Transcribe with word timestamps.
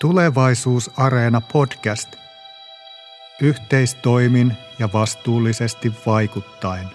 Tulevaisuusareena 0.00 1.40
podcast. 1.52 2.16
Yhteistoimin 3.42 4.52
ja 4.78 4.88
vastuullisesti 4.92 5.92
vaikuttaen. 6.06 6.86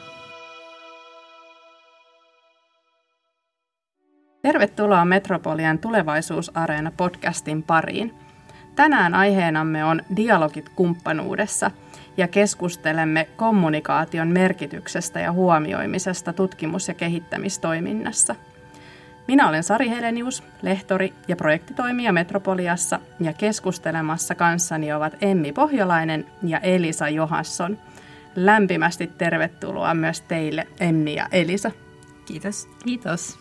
Tervetuloa 4.42 5.06
Metropolian 5.06 5.80
Tulevaisuusareena 5.80 6.92
podcastin 6.98 7.64
pariin. 7.64 8.14
Tänään 8.76 9.14
aiheenamme 9.14 9.86
on 9.86 10.02
dialogit 10.16 10.70
kumppanuudessa 10.70 11.72
ja 12.18 12.28
keskustelemme 12.28 13.28
kommunikaation 13.36 14.28
merkityksestä 14.28 15.20
ja 15.20 15.32
huomioimisesta 15.32 16.34
tutkimus- 16.34 16.88
ja 16.88 16.94
kehittämistoiminnassa– 16.94 18.36
minä 19.28 19.50
olen 19.50 19.64
Sari 19.64 19.90
Helenius, 19.90 20.44
lehtori 20.62 21.14
ja 21.28 21.36
projektitoimija 21.36 22.14
Metropoliassa 22.14 23.00
ja 23.20 23.34
keskustelemassa 23.34 24.36
kanssani 24.36 24.94
ovat 24.94 25.14
Emmi 25.22 25.52
Pohjolainen 25.52 26.26
ja 26.44 26.60
Elisa 26.60 27.10
Johansson. 27.10 27.78
Lämpimästi 28.36 29.08
tervetuloa 29.08 29.94
myös 29.94 30.22
teille 30.22 30.68
Emmi 30.80 31.16
ja 31.16 31.28
Elisa. 31.32 31.72
Kiitos. 32.26 32.70
Kiitos. 32.86 33.40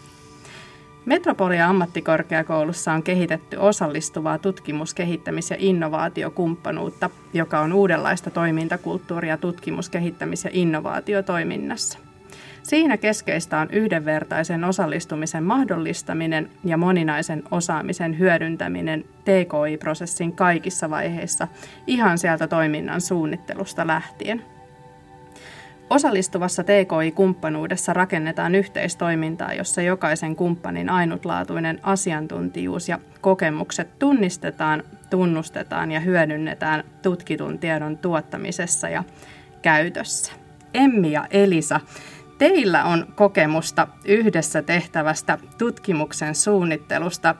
Metropolia 1.05 1.68
ammattikorkeakoulussa 1.68 2.92
on 2.92 3.02
kehitetty 3.02 3.56
osallistuvaa 3.56 4.38
tutkimus-, 4.38 4.94
kehittämis- 4.94 5.50
ja 5.50 5.56
innovaatiokumppanuutta, 5.58 7.10
joka 7.32 7.60
on 7.60 7.72
uudenlaista 7.72 8.30
toimintakulttuuria 8.30 9.36
tutkimus-, 9.36 9.91
kehittämis- 9.91 10.44
ja 10.44 10.50
innovaatiotoiminnassa. 10.52 12.03
Siinä 12.64 12.96
keskeistä 12.96 13.59
on 13.59 13.68
yhdenvertaisen 13.70 14.64
osallistumisen 14.64 15.45
mahdollistaminen 15.45 16.50
ja 16.64 16.77
moninaisen 16.77 17.42
osaamisen 17.50 18.18
hyödyntäminen 18.18 19.05
TKI-prosessin 19.24 20.32
kaikissa 20.32 20.91
vaiheissa, 20.91 21.48
ihan 21.86 22.19
sieltä 22.19 22.48
toiminnan 22.48 23.00
suunnittelusta 23.00 23.86
lähtien. 23.86 24.42
Osallistuvassa 25.91 26.62
TKI-kumppanuudessa 26.64 27.92
rakennetaan 27.92 28.55
yhteistoimintaa, 28.55 29.55
jossa 29.55 29.83
jokaisen 29.83 30.36
kumppanin 30.36 30.91
ainutlaatuinen 30.91 31.81
asiantuntijuus 31.83 32.88
ja 32.88 32.98
kokemukset 33.20 33.98
tunnistetaan, 33.98 34.83
tunnustetaan 35.10 35.92
ja 35.92 36.00
hyödynnetään 36.00 36.84
tutkitun 37.03 37.58
tiedon 37.58 37.98
tuottamisessa 37.98 38.88
ja 38.88 39.05
käytössä. 39.62 40.33
Emmi 40.75 41.12
ja 41.12 41.27
Elisa, 41.31 41.81
Teillä 42.38 42.84
on 42.84 43.06
kokemusta 43.14 43.88
yhdessä 44.04 44.62
tehtävästä 44.62 45.38
tutkimuksen 45.58 46.34
suunnittelusta, 46.34 47.34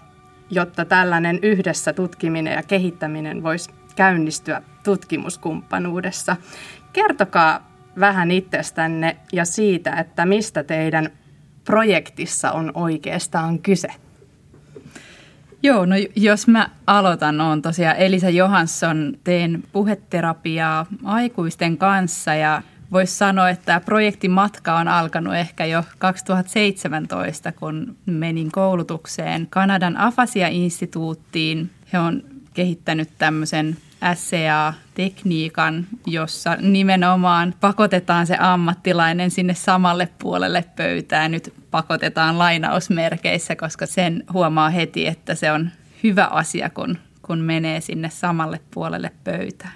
jotta 0.51 0.85
tällainen 0.85 1.39
yhdessä 1.43 1.93
tutkiminen 1.93 2.53
ja 2.53 2.63
kehittäminen 2.63 3.43
voisi 3.43 3.71
käynnistyä 3.97 4.63
tutkimuskumppanuudessa. 4.85 6.37
Kertokaa 6.93 7.71
vähän 8.01 8.31
itsestänne 8.31 9.17
ja 9.33 9.45
siitä, 9.45 9.93
että 9.93 10.27
mistä 10.27 10.65
teidän 10.65 11.11
projektissa 11.65 12.53
on 12.53 12.71
oikeastaan 12.75 13.59
kyse. 13.59 13.89
Joo, 15.63 15.87
no 15.87 15.97
jos 16.17 16.49
mä 16.49 16.69
aloitan, 16.87 17.41
on 17.41 17.63
tosiaan 17.63 17.97
Elisa 17.97 18.31
Johansson, 18.31 19.15
teen 19.25 19.63
puheterapiaa 19.73 20.87
aikuisten 21.05 21.79
kanssa 21.79 22.35
ja 22.35 22.63
voisi 22.93 23.17
sanoa, 23.17 23.51
että 23.51 23.65
tämä 23.65 23.81
projektimatka 23.81 24.79
on 24.79 24.89
alkanut 24.89 25.35
ehkä 25.35 25.65
jo 25.65 25.85
2017, 25.99 27.53
kun 27.53 27.97
menin 28.07 28.53
koulutukseen 28.53 29.47
Kanadan 29.51 29.97
Afasia-instituuttiin. 29.97 31.71
He 31.93 31.99
on 31.99 32.23
kehittänyt 32.55 33.09
tämmöisen 33.19 33.77
SCA-tekniikan, 34.15 35.87
jossa 36.07 36.57
nimenomaan 36.61 37.55
pakotetaan 37.61 38.27
se 38.27 38.37
ammattilainen 38.41 39.31
sinne 39.31 39.55
samalle 39.55 40.09
puolelle 40.19 40.65
pöytään. 40.77 41.31
Nyt 41.31 41.55
pakotetaan 41.71 42.39
lainausmerkeissä, 42.39 43.57
koska 43.57 43.87
sen 43.87 44.25
huomaa 44.33 44.71
heti, 44.71 45.07
että 45.07 45.35
se 45.35 45.53
on 45.53 45.71
hyvä 46.03 46.25
asia, 46.25 46.71
kun, 46.71 46.99
kun 47.23 47.39
menee 47.39 47.81
sinne 47.81 48.11
samalle 48.11 48.61
puolelle 48.75 49.13
pöytään. 49.25 49.73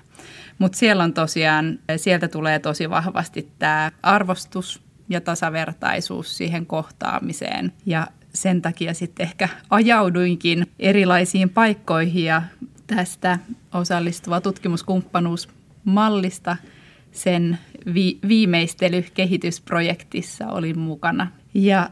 Mutta 0.58 0.78
siellä 0.78 1.04
on 1.04 1.14
tosiaan, 1.14 1.78
sieltä 1.96 2.28
tulee 2.28 2.58
tosi 2.58 2.90
vahvasti 2.90 3.48
tämä 3.58 3.90
arvostus 4.02 4.82
ja 5.08 5.20
tasavertaisuus 5.20 6.36
siihen 6.36 6.66
kohtaamiseen. 6.66 7.72
Ja 7.86 8.06
sen 8.34 8.62
takia 8.62 8.94
sitten 8.94 9.26
ehkä 9.26 9.48
ajauduinkin 9.70 10.66
erilaisiin 10.78 11.50
paikkoihin 11.50 12.24
ja 12.24 12.42
tästä 12.86 13.38
osallistuva 13.74 14.40
tutkimuskumppanuusmallista 14.40 16.56
sen 17.12 17.58
vi- 17.94 18.18
viimeistelykehitysprojektissa 18.28 20.46
olin 20.46 20.78
mukana. 20.78 21.26
Ja 21.54 21.90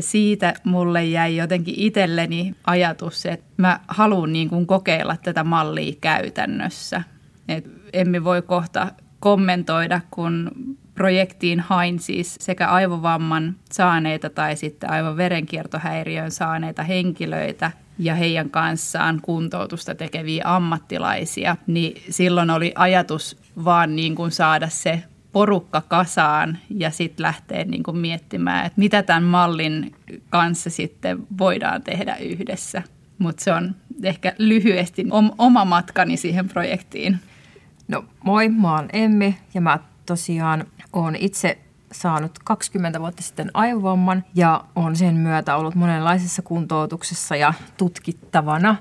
siitä 0.00 0.54
mulle 0.64 1.04
jäi 1.04 1.36
jotenkin 1.36 1.74
itselleni 1.76 2.54
ajatus, 2.66 3.26
että 3.26 3.46
mä 3.56 3.80
haluan 3.88 4.32
niin 4.32 4.66
kokeilla 4.66 5.16
tätä 5.16 5.44
mallia 5.44 5.94
käytännössä. 6.00 7.02
Et 7.48 7.66
emme 7.92 8.24
voi 8.24 8.42
kohta 8.42 8.92
kommentoida, 9.20 10.00
kun 10.10 10.50
projektiin 10.94 11.60
hain 11.60 11.98
siis 11.98 12.36
sekä 12.40 12.68
aivovamman 12.68 13.56
saaneita 13.72 14.30
tai 14.30 14.56
sitten 14.56 14.90
aivan 14.90 15.16
verenkiertohäiriön 15.16 16.30
saaneita 16.30 16.82
henkilöitä 16.82 17.70
ja 17.98 18.14
heidän 18.14 18.50
kanssaan 18.50 19.20
kuntoutusta 19.22 19.94
tekeviä 19.94 20.42
ammattilaisia, 20.46 21.56
niin 21.66 22.02
silloin 22.10 22.50
oli 22.50 22.72
ajatus 22.74 23.36
vaan 23.64 23.96
niin 23.96 24.14
kuin 24.14 24.30
saada 24.30 24.68
se 24.68 25.02
porukka 25.32 25.80
kasaan 25.88 26.58
ja 26.70 26.90
sitten 26.90 27.22
lähteä 27.22 27.64
niin 27.64 27.82
kuin 27.82 27.96
miettimään, 27.96 28.66
että 28.66 28.80
mitä 28.80 29.02
tämän 29.02 29.22
mallin 29.22 29.94
kanssa 30.30 30.70
sitten 30.70 31.26
voidaan 31.38 31.82
tehdä 31.82 32.16
yhdessä. 32.16 32.82
Mutta 33.18 33.44
se 33.44 33.52
on 33.52 33.74
ehkä 34.02 34.34
lyhyesti 34.38 35.06
oma 35.38 35.64
matkani 35.64 36.16
siihen 36.16 36.48
projektiin. 36.48 37.18
No 37.88 38.04
moi, 38.24 38.48
mä 38.48 38.76
oon 38.76 38.88
Emmi 38.92 39.38
ja 39.54 39.60
mä 39.60 39.78
tosiaan 40.06 40.64
oon 40.92 41.16
itse 41.16 41.58
saanut 41.92 42.38
20 42.44 43.00
vuotta 43.00 43.22
sitten 43.22 43.50
aivovamman 43.54 44.24
ja 44.34 44.64
on 44.76 44.96
sen 44.96 45.14
myötä 45.14 45.56
ollut 45.56 45.74
monenlaisessa 45.74 46.42
kuntoutuksessa 46.42 47.36
ja 47.36 47.54
tutkittavana. 47.76 48.76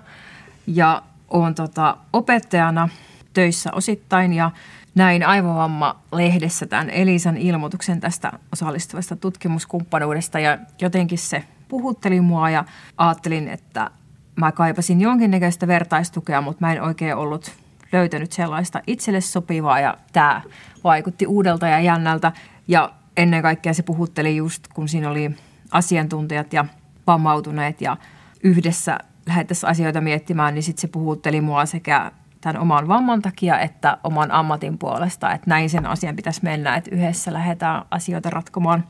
Ja 0.67 1.01
oon 1.29 1.55
tota 1.55 1.97
opettajana 2.13 2.89
töissä 3.33 3.69
osittain 3.73 4.33
ja 4.33 4.51
näin 4.95 5.25
aivovamma-lehdessä 5.25 6.65
tämän 6.65 6.89
Elisan 6.89 7.37
ilmoituksen 7.37 7.99
tästä 7.99 8.31
osallistuvasta 8.51 9.15
tutkimuskumppanuudesta 9.15 10.39
ja 10.39 10.57
jotenkin 10.81 11.17
se 11.17 11.43
puhutteli 11.67 12.21
mua 12.21 12.49
ja 12.49 12.65
ajattelin, 12.97 13.47
että 13.47 13.91
mä 14.35 14.51
kaipasin 14.51 15.01
jonkinnäköistä 15.01 15.67
vertaistukea, 15.67 16.41
mutta 16.41 16.65
mä 16.65 16.73
en 16.73 16.81
oikein 16.81 17.15
ollut 17.15 17.51
löytänyt 17.93 18.31
sellaista 18.31 18.81
itselle 18.87 19.21
sopivaa 19.21 19.79
ja 19.79 19.97
tämä 20.13 20.41
vaikutti 20.83 21.27
uudelta 21.27 21.67
ja 21.67 21.79
jännältä. 21.79 22.31
Ja 22.67 22.93
ennen 23.17 23.41
kaikkea 23.41 23.73
se 23.73 23.83
puhutteli 23.83 24.35
just, 24.35 24.67
kun 24.67 24.87
siinä 24.87 25.09
oli 25.09 25.31
asiantuntijat 25.71 26.53
ja 26.53 26.65
vammautuneet 27.07 27.81
ja 27.81 27.97
yhdessä 28.43 28.99
lähdettäisiin 29.27 29.69
asioita 29.69 30.01
miettimään, 30.01 30.53
niin 30.53 30.63
sitten 30.63 30.81
se 30.81 30.87
puhutteli 30.87 31.41
mua 31.41 31.65
sekä 31.65 32.11
tämän 32.41 32.61
oman 32.61 32.87
vamman 32.87 33.21
takia 33.21 33.59
että 33.59 33.97
oman 34.03 34.31
ammatin 34.31 34.77
puolesta, 34.77 35.31
että 35.31 35.49
näin 35.49 35.69
sen 35.69 35.85
asian 35.85 36.15
pitäisi 36.15 36.43
mennä, 36.43 36.75
että 36.75 36.95
yhdessä 36.95 37.33
lähdetään 37.33 37.85
asioita 37.91 38.29
ratkomaan. 38.29 38.87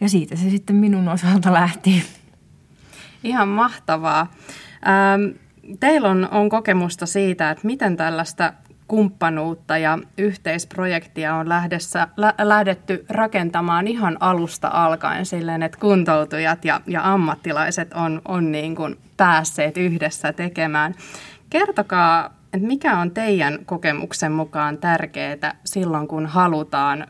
Ja 0.00 0.08
siitä 0.08 0.36
se 0.36 0.50
sitten 0.50 0.76
minun 0.76 1.08
osalta 1.08 1.52
lähti. 1.52 2.04
Ihan 3.24 3.48
mahtavaa. 3.48 4.32
Ähm, 4.86 5.43
teillä 5.80 6.08
on, 6.10 6.28
on 6.30 6.48
kokemusta 6.48 7.06
siitä, 7.06 7.50
että 7.50 7.66
miten 7.66 7.96
tällaista 7.96 8.52
kumppanuutta 8.88 9.78
ja 9.78 9.98
yhteisprojektia 10.18 11.34
on 11.34 11.48
lähdessä, 11.48 12.08
lä, 12.16 12.34
lähdetty 12.42 13.04
rakentamaan 13.08 13.86
ihan 13.86 14.16
alusta 14.20 14.70
alkaen 14.72 15.26
silleen, 15.26 15.62
että 15.62 15.78
kuntoutujat 15.80 16.64
ja, 16.64 16.80
ja 16.86 17.12
ammattilaiset 17.12 17.92
on, 17.92 18.22
on 18.24 18.52
niin 18.52 18.76
kuin 18.76 18.96
päässeet 19.16 19.76
yhdessä 19.76 20.32
tekemään. 20.32 20.94
Kertokaa, 21.50 22.34
että 22.52 22.66
mikä 22.66 22.98
on 22.98 23.10
teidän 23.10 23.58
kokemuksen 23.66 24.32
mukaan 24.32 24.78
tärkeää 24.78 25.56
silloin, 25.64 26.08
kun 26.08 26.26
halutaan 26.26 27.02
ö, 27.02 27.06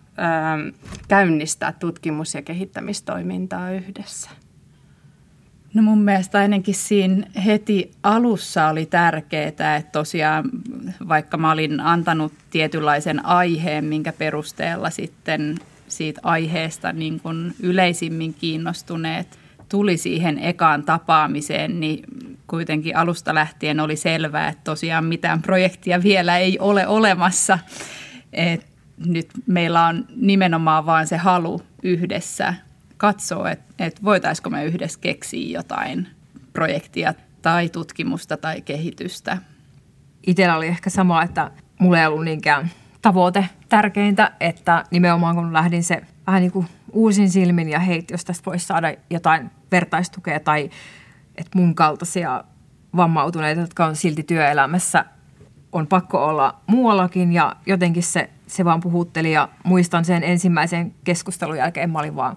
käynnistää 1.09 1.73
tutkimus- 1.73 2.35
ja 2.35 2.43
kehittämistoimintaa 2.43 3.71
yhdessä? 3.71 4.31
No 5.75 5.83
mun 5.83 6.03
mielestä 6.03 6.39
ainakin 6.39 6.75
siinä 6.75 7.27
heti 7.45 7.91
alussa 8.03 8.69
oli 8.69 8.87
tärkeää, 8.87 9.47
että 9.47 9.83
tosiaan 9.93 10.45
vaikka 11.09 11.37
mä 11.37 11.53
olin 11.53 11.81
antanut 11.81 12.33
tietynlaisen 12.51 13.27
aiheen, 13.27 13.85
minkä 13.85 14.13
perusteella 14.13 14.91
sitten 14.91 15.59
siitä 15.89 16.21
aiheesta 16.23 16.93
niin 16.93 17.21
kuin 17.21 17.55
yleisimmin 17.61 18.35
kiinnostuneet 18.35 19.39
tuli 19.69 19.97
siihen 19.97 20.39
ekaan 20.39 20.83
tapaamiseen, 20.83 21.81
niin 21.81 22.05
kuitenkin 22.47 22.97
alusta 22.97 23.35
lähtien 23.35 23.81
oli 23.81 23.97
selvää, 23.97 24.49
että 24.49 24.65
tosiaan 24.65 25.05
mitään 25.05 25.43
projektia 25.43 26.03
vielä 26.03 26.39
ei 26.39 26.59
ole 26.59 26.87
olemassa. 26.87 27.59
Et 28.33 28.67
nyt 29.07 29.27
meillä 29.47 29.87
on 29.87 30.05
nimenomaan 30.17 30.87
vain 30.87 31.07
se 31.07 31.17
halu 31.17 31.61
yhdessä 31.83 32.55
katsoa, 32.97 33.51
että, 33.51 33.85
että 33.87 34.03
voitaisiko 34.05 34.51
me 34.51 34.65
yhdessä 34.65 34.99
keksiä 35.01 35.59
jotain 35.59 36.09
projektia 36.53 37.15
tai 37.43 37.69
tutkimusta 37.69 38.37
tai 38.37 38.61
kehitystä. 38.61 39.39
Itsellä 40.27 40.57
oli 40.57 40.67
ehkä 40.67 40.91
sama, 40.91 41.23
että 41.23 41.51
mulla 41.79 42.01
ei 42.01 42.07
ollut 42.07 42.25
niinkään 42.25 42.71
tavoite 43.03 43.49
tärkeintä, 43.69 44.33
että 44.41 44.85
nimenomaan 44.91 45.37
kun 45.37 45.53
lähdin 45.53 45.85
se 45.85 46.03
vähän 46.27 46.41
niin 46.43 46.53
kuin 46.53 46.67
uusin 46.93 47.31
silmin 47.31 47.69
ja 47.69 47.79
hei, 47.79 48.05
jos 48.11 48.25
tästä 48.25 48.45
voisi 48.47 48.67
saada 48.67 48.95
jotain 49.11 49.51
vertaistukea 49.73 50.41
tai 50.41 50.71
että 51.37 51.59
mun 51.59 51.75
kaltaisia 51.75 52.45
vammautuneita, 52.97 53.61
jotka 53.61 53.87
on 53.87 53.97
silti 53.97 54.23
työelämässä, 54.23 55.05
on 55.73 55.87
pakko 55.87 56.27
olla 56.27 56.61
muuallakin 56.67 57.33
ja 57.33 57.57
jotenkin 57.67 58.03
se, 58.03 58.31
se 58.47 58.65
vaan 58.65 58.81
puhutteli 58.81 59.33
ja 59.33 59.49
muistan 59.65 60.05
sen 60.05 60.23
ensimmäisen 60.23 60.95
keskustelun 61.05 61.57
jälkeen 61.57 61.91
mä 61.91 61.99
olin 61.99 62.17
vaan 62.17 62.37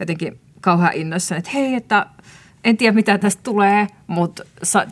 jotenkin 0.00 0.40
kauhean 0.60 0.94
innossa, 0.94 1.36
että 1.36 1.50
hei, 1.54 1.74
että 1.74 2.06
en 2.64 2.76
tiedä 2.76 2.94
mitä 2.94 3.18
tästä 3.18 3.42
tulee, 3.42 3.86
mutta 4.06 4.42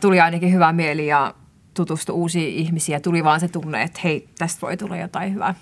tuli 0.01 0.21
ainakin 0.21 0.53
hyvä 0.53 0.73
mieli 0.73 1.07
ja 1.07 1.35
tutustui 1.75 2.15
uusiin 2.15 2.55
ihmisiä. 2.55 3.01
Tuli 3.01 3.25
vaan 3.25 3.41
se 3.41 3.49
tunne, 3.49 3.83
että 3.83 4.01
hei, 4.05 4.29
tästä 4.39 4.61
voi 4.61 4.77
tulla 4.77 4.97
jotain 4.97 5.35
hyvää. 5.35 5.55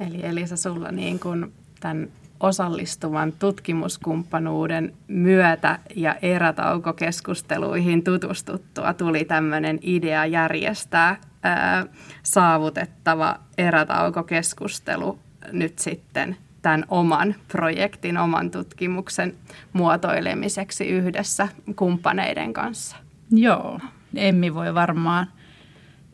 Eli 0.00 0.26
Elisa, 0.26 0.56
sulla 0.56 0.92
niin 0.92 1.20
kuin 1.20 1.52
tämän 1.80 2.08
osallistuvan 2.40 3.32
tutkimuskumppanuuden 3.32 4.92
myötä 5.08 5.78
ja 5.96 6.14
erätaukokeskusteluihin 6.22 8.04
tutustuttua 8.04 8.94
tuli 8.94 9.24
tämmöinen 9.24 9.78
idea 9.82 10.26
järjestää 10.26 11.16
ää, 11.42 11.86
saavutettava 12.22 13.40
erätaukokeskustelu 13.58 15.18
nyt 15.52 15.78
sitten 15.78 16.36
tämän 16.62 16.84
oman 16.88 17.34
projektin, 17.48 18.18
oman 18.18 18.50
tutkimuksen 18.50 19.34
muotoilemiseksi 19.72 20.88
yhdessä 20.88 21.48
kumppaneiden 21.76 22.52
kanssa. 22.52 22.96
Joo, 23.30 23.80
Emmi 24.16 24.54
voi 24.54 24.74
varmaan 24.74 25.26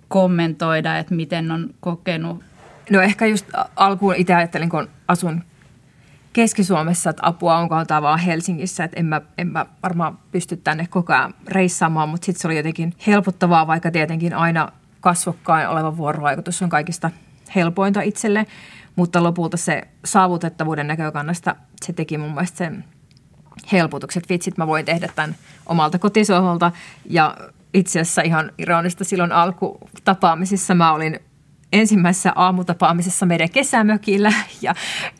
kommentoida, 0.09 0.99
että 0.99 1.15
miten 1.15 1.51
on 1.51 1.75
kokenut. 1.81 2.45
No 2.91 3.01
ehkä 3.01 3.27
just 3.27 3.47
alkuun 3.77 4.15
itse 4.15 4.35
ajattelin, 4.35 4.71
kun 4.71 4.89
asun 5.09 5.43
Keski-Suomessa, 6.33 7.11
että 7.11 7.23
apua 7.27 7.57
onko 7.57 7.85
tämä 7.85 8.03
vaan 8.03 8.19
Helsingissä, 8.19 8.85
että 8.85 9.01
en 9.01 9.07
mä, 9.07 9.21
en 9.39 9.49
mä 9.49 9.67
varmaan 9.83 10.19
pysty 10.33 10.57
tänne 10.57 10.87
koko 10.91 11.13
ajan 11.13 11.35
reissaamaan, 11.49 12.09
mutta 12.09 12.27
sitten 12.27 12.41
se 12.41 12.49
oli 12.49 12.57
jotenkin 12.57 12.95
helpottavaa, 13.07 13.67
vaikka 13.67 13.91
tietenkin 13.91 14.35
aina 14.35 14.73
kasvokkain 15.01 15.69
oleva 15.69 15.97
vuorovaikutus 15.97 16.63
on 16.63 16.69
kaikista 16.69 17.11
helpointa 17.55 18.03
itselle, 18.03 18.47
mutta 18.97 19.23
lopulta 19.23 19.57
se 19.57 19.83
saavutettavuuden 20.05 20.87
näkökannasta 20.87 21.57
se 21.85 21.93
teki 21.93 22.19
mun 22.19 22.35
mielestä 22.35 22.59
sen 22.59 22.85
helpotukset. 23.73 24.29
Vitsit, 24.29 24.59
mä 24.59 24.67
voin 24.67 24.85
tehdä 24.85 25.09
tämän 25.15 25.35
omalta 25.67 25.99
kotisohvalta. 25.99 26.73
Ja 27.05 27.37
itse 27.75 28.01
asiassa 28.01 28.23
ihan 28.23 28.53
ironista 28.59 29.05
silloin 29.05 29.33
alkutapaamisissa 29.33 30.75
mä 30.75 30.93
olin 30.93 31.21
ensimmäisessä 31.73 32.33
aamutapaamisessa 32.37 33.27
meidän 33.27 33.51
kesämökillä. 33.51 34.33
Ja, 34.63 34.75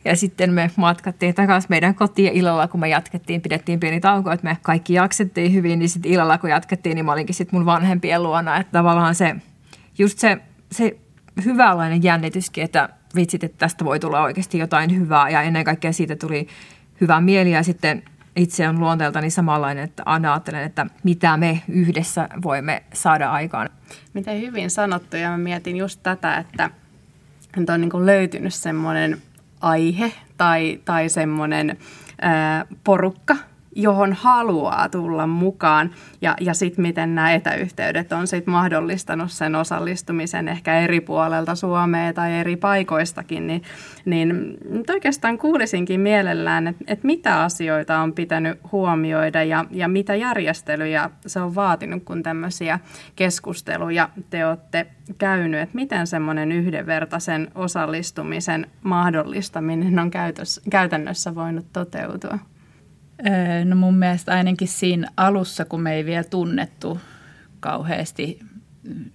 ja 0.05 0.15
sitten 0.15 0.53
me 0.53 0.71
matkattiin 0.75 1.35
takaisin 1.35 1.67
meidän 1.69 1.95
kotiin 1.95 2.25
ja 2.25 2.31
illalla 2.31 2.67
kun 2.67 2.79
me 2.79 2.89
jatkettiin, 2.89 3.41
pidettiin 3.41 3.79
pieni 3.79 3.99
tauko, 3.99 4.31
että 4.31 4.43
me 4.43 4.57
kaikki 4.61 4.93
jaksettiin 4.93 5.53
hyvin, 5.53 5.79
niin 5.79 5.89
sitten 5.89 6.11
illalla 6.11 6.37
kun 6.37 6.49
jatkettiin, 6.49 6.95
niin 6.95 7.05
mä 7.05 7.11
olinkin 7.11 7.35
sitten 7.35 7.59
mun 7.59 7.65
vanhempien 7.65 8.23
luona, 8.23 8.57
että 8.57 8.71
tavallaan 8.71 9.15
se, 9.15 9.35
just 9.97 10.19
se, 10.19 10.37
se 10.71 10.97
hyvänlainen 11.45 12.03
jännityskin, 12.03 12.63
että 12.63 12.89
vitsit, 13.15 13.43
että 13.43 13.57
tästä 13.57 13.85
voi 13.85 13.99
tulla 13.99 14.21
oikeasti 14.21 14.57
jotain 14.57 14.99
hyvää 14.99 15.29
ja 15.29 15.41
ennen 15.41 15.63
kaikkea 15.63 15.93
siitä 15.93 16.15
tuli 16.15 16.47
hyvä 17.01 17.21
mieli 17.21 17.51
ja 17.51 17.63
sitten 17.63 18.03
itse 18.35 18.69
on 18.69 18.79
luonteeltani 18.79 19.29
samanlainen, 19.29 19.83
että 19.83 20.03
aina 20.05 20.33
ajattelen, 20.33 20.63
että 20.63 20.85
mitä 21.03 21.37
me 21.37 21.61
yhdessä 21.67 22.29
voimme 22.43 22.83
saada 22.93 23.31
aikaan. 23.31 23.69
Miten 24.13 24.41
hyvin 24.41 24.69
sanottu 24.69 25.17
ja 25.17 25.29
mä 25.29 25.37
mietin 25.37 25.77
just 25.77 25.99
tätä, 26.03 26.37
että 26.37 26.69
on 27.73 27.81
niin 27.81 28.05
löytynyt 28.05 28.53
semmoinen 28.53 29.21
aihe 29.61 30.11
tai, 30.37 30.79
tai 30.85 31.09
semmoinen 31.09 31.77
porukka, 32.83 33.35
johon 33.75 34.13
haluaa 34.13 34.89
tulla 34.89 35.27
mukaan 35.27 35.89
ja, 36.21 36.35
ja 36.41 36.53
sitten 36.53 36.81
miten 36.81 37.15
nämä 37.15 37.33
etäyhteydet 37.33 38.11
on 38.11 38.27
sit 38.27 38.47
mahdollistanut 38.47 39.31
sen 39.31 39.55
osallistumisen 39.55 40.47
ehkä 40.47 40.79
eri 40.79 41.01
puolelta 41.01 41.55
Suomea 41.55 42.13
tai 42.13 42.33
eri 42.33 42.55
paikoistakin, 42.55 43.47
niin, 43.47 43.61
niin 44.05 44.57
oikeastaan 44.89 45.37
kuulisinkin 45.37 45.99
mielellään, 45.99 46.67
että, 46.67 46.83
että 46.87 47.05
mitä 47.05 47.43
asioita 47.43 47.99
on 47.99 48.13
pitänyt 48.13 48.59
huomioida 48.71 49.43
ja, 49.43 49.65
ja 49.71 49.87
mitä 49.87 50.15
järjestelyjä 50.15 51.09
se 51.27 51.41
on 51.41 51.55
vaatinut, 51.55 52.03
kun 52.03 52.23
tämmöisiä 52.23 52.79
keskusteluja 53.15 54.09
te 54.29 54.45
olette 54.45 54.87
käynyt, 55.17 55.61
että 55.61 55.75
miten 55.75 56.07
semmoinen 56.07 56.51
yhdenvertaisen 56.51 57.47
osallistumisen 57.55 58.67
mahdollistaminen 58.83 59.99
on 59.99 60.11
käytännössä 60.69 61.35
voinut 61.35 61.65
toteutua? 61.73 62.39
No 63.65 63.75
mun 63.75 63.97
mielestä 63.97 64.31
ainakin 64.31 64.67
siinä 64.67 65.11
alussa, 65.17 65.65
kun 65.65 65.81
me 65.81 65.93
ei 65.93 66.05
vielä 66.05 66.23
tunnettu 66.23 66.99
kauheasti 67.59 68.39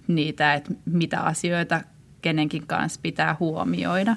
niitä, 0.07 0.53
että 0.53 0.73
mitä 0.85 1.19
asioita 1.19 1.81
kenenkin 2.21 2.67
kanssa 2.67 2.99
pitää 3.03 3.35
huomioida. 3.39 4.15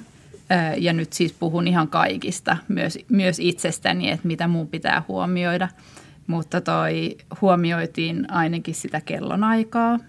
Ja 0.77 0.93
nyt 0.93 1.13
siis 1.13 1.33
puhun 1.33 1.67
ihan 1.67 1.87
kaikista, 1.87 2.57
myös, 2.67 2.99
myös 3.09 3.39
itsestäni, 3.39 4.11
että 4.11 4.27
mitä 4.27 4.47
mun 4.47 4.67
pitää 4.67 5.03
huomioida. 5.07 5.69
Mutta 6.27 6.61
toi 6.61 7.17
huomioitiin 7.41 8.31
ainakin 8.31 8.75
sitä 8.75 9.01
kellonaikaa, 9.01 9.99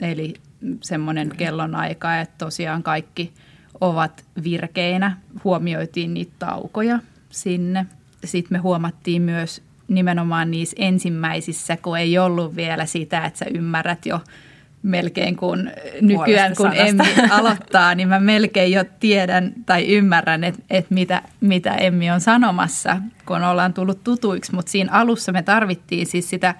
eli 0.00 0.34
semmoinen 0.80 1.30
kellonaika, 1.36 2.20
että 2.20 2.34
tosiaan 2.38 2.82
kaikki 2.82 3.32
ovat 3.80 4.24
virkeinä. 4.42 5.16
Huomioitiin 5.44 6.14
niitä 6.14 6.32
taukoja 6.38 6.98
sinne– 7.30 7.86
sitten 8.24 8.58
me 8.58 8.58
huomattiin 8.58 9.22
myös 9.22 9.62
nimenomaan 9.88 10.50
niissä 10.50 10.76
ensimmäisissä, 10.78 11.76
kun 11.76 11.98
ei 11.98 12.18
ollut 12.18 12.56
vielä 12.56 12.86
sitä, 12.86 13.24
että 13.24 13.38
sä 13.38 13.46
ymmärrät 13.54 14.06
jo 14.06 14.20
melkein 14.82 15.36
kun 15.36 15.70
nykyään 16.00 16.56
kun 16.56 16.72
Emmi 16.74 17.14
aloittaa, 17.30 17.94
niin 17.94 18.08
mä 18.08 18.20
melkein 18.20 18.72
jo 18.72 18.84
tiedän 19.00 19.52
tai 19.66 19.88
ymmärrän, 19.88 20.44
että, 20.44 20.62
että 20.70 20.94
mitä, 20.94 21.22
mitä 21.40 21.74
Emmi 21.74 22.10
on 22.10 22.20
sanomassa, 22.20 22.96
kun 23.26 23.44
ollaan 23.44 23.74
tullut 23.74 24.04
tutuiksi. 24.04 24.54
Mutta 24.54 24.70
siinä 24.70 24.92
alussa 24.92 25.32
me 25.32 25.42
tarvittiin 25.42 26.06
siis 26.06 26.30
sitä 26.30 26.54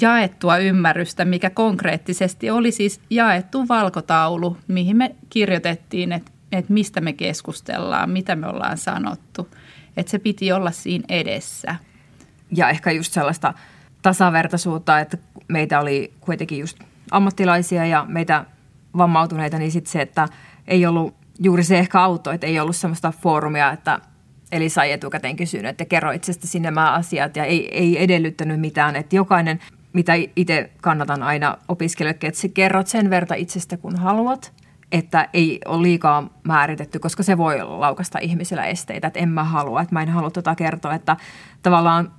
jaettua 0.00 0.58
ymmärrystä, 0.58 1.24
mikä 1.24 1.50
konkreettisesti 1.50 2.50
oli 2.50 2.70
siis 2.72 3.00
jaettu 3.10 3.68
valkotaulu, 3.68 4.56
mihin 4.68 4.96
me 4.96 5.14
kirjoitettiin, 5.30 6.12
että, 6.12 6.30
että 6.52 6.72
mistä 6.72 7.00
me 7.00 7.12
keskustellaan, 7.12 8.10
mitä 8.10 8.36
me 8.36 8.46
ollaan 8.46 8.78
sanottu– 8.78 9.48
että 9.96 10.10
se 10.10 10.18
piti 10.18 10.52
olla 10.52 10.70
siinä 10.70 11.04
edessä. 11.08 11.76
Ja 12.56 12.70
ehkä 12.70 12.90
just 12.90 13.12
sellaista 13.12 13.54
tasavertaisuutta, 14.02 15.00
että 15.00 15.18
meitä 15.48 15.80
oli 15.80 16.12
kuitenkin 16.20 16.58
just 16.58 16.78
ammattilaisia 17.10 17.86
ja 17.86 18.04
meitä 18.08 18.44
vammautuneita, 18.96 19.58
niin 19.58 19.72
sitten 19.72 19.92
se, 19.92 20.00
että 20.00 20.28
ei 20.68 20.86
ollut 20.86 21.14
juuri 21.38 21.64
se 21.64 21.78
ehkä 21.78 22.00
auto, 22.00 22.30
että 22.30 22.46
ei 22.46 22.60
ollut 22.60 22.76
sellaista 22.76 23.12
foorumia, 23.22 23.72
että 23.72 24.00
Eli 24.52 24.68
sai 24.68 24.92
etukäteen 24.92 25.36
kysynyt, 25.36 25.66
että 25.66 25.84
kerro 25.84 26.10
itsestä 26.10 26.46
sinne 26.46 26.70
nämä 26.70 26.92
asiat 26.92 27.36
ja 27.36 27.44
ei, 27.44 27.78
ei 27.78 28.02
edellyttänyt 28.02 28.60
mitään. 28.60 28.96
Että 28.96 29.16
jokainen, 29.16 29.60
mitä 29.92 30.12
itse 30.36 30.70
kannatan 30.80 31.22
aina 31.22 31.58
opiskelijoille, 31.68 32.28
että 32.28 32.48
kerrot 32.54 32.86
sen 32.86 33.10
verta 33.10 33.34
itsestä 33.34 33.76
kun 33.76 33.96
haluat– 33.96 34.52
että 34.92 35.28
ei 35.32 35.60
ole 35.64 35.82
liikaa 35.82 36.28
määritetty, 36.42 36.98
koska 36.98 37.22
se 37.22 37.38
voi 37.38 37.58
laukasta 37.62 38.18
ihmisillä 38.18 38.64
esteitä, 38.64 39.06
että 39.06 39.20
en 39.20 39.28
mä 39.28 39.44
halua, 39.44 39.82
että 39.82 39.94
mä 39.94 40.02
en 40.02 40.08
halua 40.08 40.30
tota 40.30 40.54
kertoa, 40.54 40.94
että 40.94 41.16
tavallaan 41.62 42.12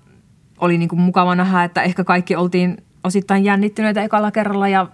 oli 0.58 0.78
niin 0.78 0.90
kuin 0.90 1.02
mukava 1.02 1.36
nähdä, 1.36 1.64
että 1.64 1.82
ehkä 1.82 2.04
kaikki 2.04 2.36
oltiin 2.36 2.78
osittain 3.04 3.44
jännittyneitä 3.44 4.04
ekalla 4.04 4.32
kerralla 4.32 4.68
ja 4.68 4.88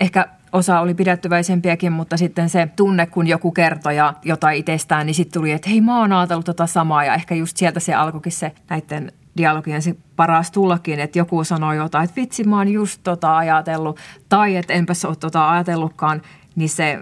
ehkä 0.00 0.28
osa 0.52 0.80
oli 0.80 0.94
pidättyväisempiäkin, 0.94 1.92
mutta 1.92 2.16
sitten 2.16 2.48
se 2.48 2.68
tunne, 2.76 3.06
kun 3.06 3.26
joku 3.26 3.52
kertoi 3.52 3.96
ja 3.96 4.14
jotain 4.24 4.58
itsestään, 4.58 5.06
niin 5.06 5.14
sitten 5.14 5.40
tuli, 5.40 5.52
että 5.52 5.70
hei 5.70 5.80
mä 5.80 6.00
oon 6.00 6.12
ajatellut 6.12 6.46
tota 6.46 6.66
samaa 6.66 7.04
ja 7.04 7.14
ehkä 7.14 7.34
just 7.34 7.56
sieltä 7.56 7.80
se 7.80 7.94
alkoikin 7.94 8.32
se 8.32 8.52
näiden 8.70 9.12
dialogien 9.36 9.82
se 9.82 9.96
paras 10.16 10.50
tullakin, 10.50 11.00
että 11.00 11.18
joku 11.18 11.44
sanoi 11.44 11.76
jotain, 11.76 12.04
että 12.04 12.20
vitsi 12.20 12.44
mä 12.44 12.56
oon 12.56 12.68
just 12.68 13.00
tota 13.04 13.36
ajatellut 13.36 13.98
tai 14.28 14.56
että 14.56 14.72
enpäs 14.72 15.04
ole 15.04 15.16
tota 15.16 15.50
ajatellutkaan, 15.50 16.22
niin 16.56 16.68
se 16.68 16.98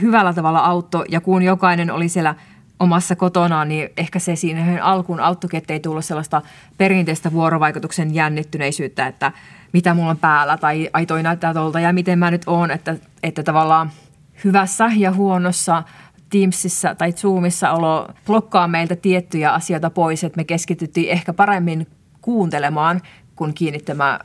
hyvällä 0.00 0.32
tavalla 0.32 0.58
auttoi 0.58 1.04
ja 1.08 1.20
kun 1.20 1.42
jokainen 1.42 1.90
oli 1.90 2.08
siellä 2.08 2.34
omassa 2.80 3.16
kotona, 3.16 3.64
niin 3.64 3.88
ehkä 3.96 4.18
se 4.18 4.36
siinä 4.36 4.84
alkuun 4.84 5.20
auttoikin, 5.20 5.58
ettei 5.58 5.80
tullut 5.80 6.04
sellaista 6.04 6.42
perinteistä 6.78 7.32
vuorovaikutuksen 7.32 8.14
jännittyneisyyttä, 8.14 9.06
että 9.06 9.32
mitä 9.72 9.94
mulla 9.94 10.10
on 10.10 10.18
päällä 10.18 10.56
tai 10.56 10.90
ai 10.92 11.06
toi 11.06 11.22
näyttää 11.22 11.54
tuolta 11.54 11.80
ja 11.80 11.92
miten 11.92 12.18
mä 12.18 12.30
nyt 12.30 12.42
oon, 12.46 12.70
että, 12.70 12.96
että 13.22 13.42
tavallaan 13.42 13.90
hyvässä 14.44 14.90
ja 14.96 15.12
huonossa 15.12 15.82
Teamsissa 16.30 16.94
tai 16.94 17.12
Zoomissa 17.12 17.72
olo 17.72 18.08
blokkaa 18.26 18.68
meiltä 18.68 18.96
tiettyjä 18.96 19.52
asioita 19.52 19.90
pois, 19.90 20.24
että 20.24 20.36
me 20.36 20.44
keskityttiin 20.44 21.10
ehkä 21.10 21.32
paremmin 21.32 21.86
kuuntelemaan, 22.20 23.00
kun 23.36 23.54
kiinnittämään 23.54 24.20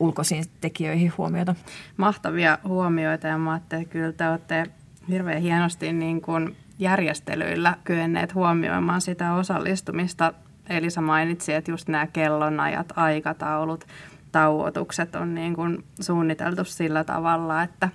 ulkoisiin 0.00 0.44
tekijöihin 0.60 1.12
huomiota. 1.18 1.54
Mahtavia 1.96 2.58
huomioita 2.64 3.26
ja 3.26 3.38
mä 3.38 3.52
ajattelin, 3.52 3.82
että 3.82 3.92
kyllä 3.92 4.12
te 4.12 4.28
olette 4.28 4.66
hirveän 5.08 5.42
hienosti 5.42 5.92
niin 5.92 6.20
kuin 6.20 6.56
järjestelyillä 6.78 7.76
kyenneet 7.84 8.34
huomioimaan 8.34 9.00
sitä 9.00 9.34
osallistumista. 9.34 10.32
Elisa 10.70 11.00
mainitsi, 11.00 11.52
että 11.52 11.70
just 11.70 11.88
nämä 11.88 12.06
kellonajat, 12.06 12.92
aikataulut, 12.96 13.84
tauotukset 14.32 15.14
on 15.14 15.34
niin 15.34 15.54
kuin 15.54 15.84
suunniteltu 16.00 16.64
sillä 16.64 17.04
tavalla, 17.04 17.62
että, 17.62 17.88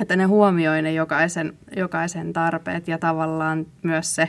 että 0.00 0.16
ne 0.16 0.24
huomioi 0.24 0.82
ne 0.82 0.92
jokaisen, 0.92 1.58
jokaisen 1.76 2.32
tarpeet 2.32 2.88
ja 2.88 2.98
tavallaan 2.98 3.66
myös 3.82 4.14
se 4.14 4.28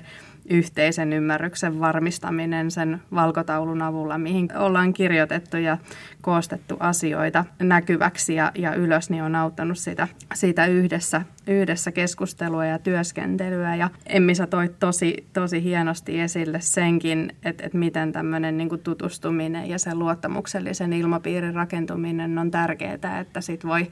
yhteisen 0.49 1.13
ymmärryksen 1.13 1.79
varmistaminen 1.79 2.71
sen 2.71 3.01
valkotaulun 3.13 3.81
avulla, 3.81 4.17
mihin 4.17 4.57
ollaan 4.57 4.93
kirjoitettu 4.93 5.57
ja 5.57 5.77
koostettu 6.21 6.77
asioita 6.79 7.45
näkyväksi 7.59 8.35
ja, 8.35 8.51
ja 8.55 8.73
ylös, 8.73 9.09
niin 9.09 9.23
on 9.23 9.35
auttanut 9.35 9.77
sitä, 9.77 10.07
siitä 10.33 10.65
yhdessä, 10.65 11.21
yhdessä 11.47 11.91
keskustelua 11.91 12.65
ja 12.65 12.79
työskentelyä. 12.79 13.75
Ja 13.75 13.89
Emmi, 14.05 14.35
sä 14.35 14.47
toit 14.47 14.79
tosi, 14.79 15.25
tosi 15.33 15.63
hienosti 15.63 16.19
esille 16.19 16.61
senkin, 16.61 17.35
että, 17.43 17.65
että 17.65 17.77
miten 17.77 18.11
tämmöinen 18.11 18.57
niin 18.57 18.79
tutustuminen 18.83 19.69
ja 19.69 19.79
sen 19.79 19.99
luottamuksellisen 19.99 20.93
ilmapiirin 20.93 21.53
rakentuminen 21.53 22.37
on 22.37 22.51
tärkeää, 22.51 23.19
että 23.19 23.41
sit 23.41 23.65
voi 23.65 23.87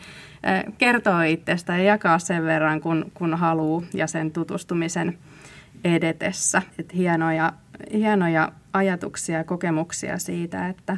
kertoa 0.78 1.24
itsestä 1.24 1.78
ja 1.78 1.84
jakaa 1.84 2.20
sen 2.20 2.46
verran, 2.46 2.82
kun, 2.82 3.12
kun 3.14 3.34
haluaa 3.34 3.84
ja 3.94 4.08
sen 4.08 4.32
tutustumisen 4.32 5.18
edetessä. 5.84 6.62
Et 6.80 6.94
hienoja, 6.96 7.54
hienoja 7.94 8.52
ajatuksia 8.74 9.38
ja 9.38 9.44
kokemuksia 9.44 10.18
siitä, 10.18 10.68
että, 10.68 10.98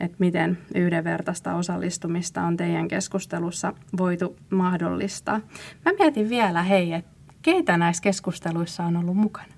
että 0.00 0.16
miten 0.18 0.58
yhdenvertaista 0.74 1.54
osallistumista 1.54 2.42
on 2.42 2.56
teidän 2.56 2.88
keskustelussa 2.88 3.72
voitu 3.96 4.36
mahdollistaa. 4.50 5.40
Mä 5.84 5.92
mietin 5.98 6.28
vielä, 6.28 6.62
hei, 6.62 6.92
että 6.92 7.10
keitä 7.42 7.76
näissä 7.76 8.02
keskusteluissa 8.02 8.84
on 8.84 8.96
ollut 8.96 9.16
mukana? 9.16 9.54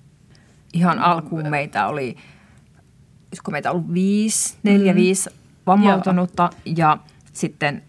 Ihan 0.73 0.99
alkuun 0.99 1.49
meitä 1.49 1.87
oli, 1.87 2.15
kun 3.43 3.51
meitä 3.51 3.71
on 3.71 3.75
ollut 3.75 3.93
viisi, 3.93 4.57
neljä, 4.63 4.93
mm. 4.93 4.97
viisi 4.97 5.29
vammautunutta 5.67 6.49
Joo. 6.65 6.75
ja 6.77 6.97
sitten 7.33 7.83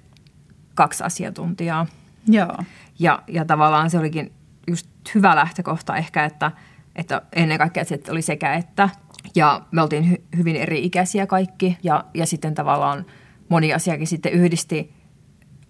kaksi 0.75 1.05
asiantuntijaa. 1.05 1.87
Joo. 2.29 2.57
Ja, 2.99 3.23
ja 3.29 3.45
tavallaan 3.45 3.91
se 3.91 3.99
olikin 3.99 4.33
just 4.67 4.87
hyvä 5.15 5.37
lähtökohta 5.37 5.97
ehkä, 5.97 6.25
että, 6.25 6.53
että 6.97 7.23
ennen 7.33 7.59
kaikkea 7.59 7.85
että 7.91 8.13
oli 8.13 8.23
sekä 8.23 8.55
että. 8.55 8.89
Ja 9.35 9.63
me 9.71 9.83
oltiin 9.83 10.11
hy, 10.11 10.17
hyvin 10.37 10.57
eri-ikäisiä 10.57 11.27
kaikki 11.27 11.79
ja, 11.83 12.05
ja 12.15 12.27
sitten 12.27 12.55
tavallaan 12.55 13.07
moni 13.49 13.75
asiakin 13.75 14.07
sitten 14.07 14.33
yhdisti, 14.33 14.95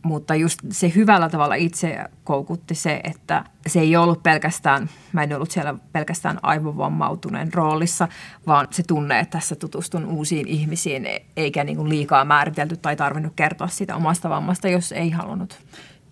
mutta 0.03 0.35
just 0.35 0.61
se 0.71 0.93
hyvällä 0.95 1.29
tavalla 1.29 1.55
itse 1.55 1.99
koukutti 2.25 2.75
se, 2.75 3.01
että 3.05 3.45
se 3.67 3.81
ei 3.81 3.97
ollut 3.97 4.23
pelkästään, 4.23 4.91
mä 5.13 5.23
en 5.23 5.33
ollut 5.33 5.51
siellä 5.51 5.75
pelkästään 5.93 6.39
aivovammautuneen 6.43 7.55
roolissa, 7.55 8.09
vaan 8.47 8.69
se 8.71 8.83
tunne, 8.83 9.19
että 9.19 9.39
tässä 9.39 9.55
tutustun 9.55 10.05
uusiin 10.05 10.49
ihmisiin, 10.49 11.07
eikä 11.37 11.65
niin 11.65 11.77
kuin 11.77 11.89
liikaa 11.89 12.25
määritelty 12.25 12.77
tai 12.77 12.97
tarvinnut 12.97 13.33
kertoa 13.37 13.69
sitä 13.69 13.97
omasta 13.97 14.31
vammasta, 14.31 14.69
jos 14.69 14.93
ei 14.93 15.11
halunnut. 15.11 15.59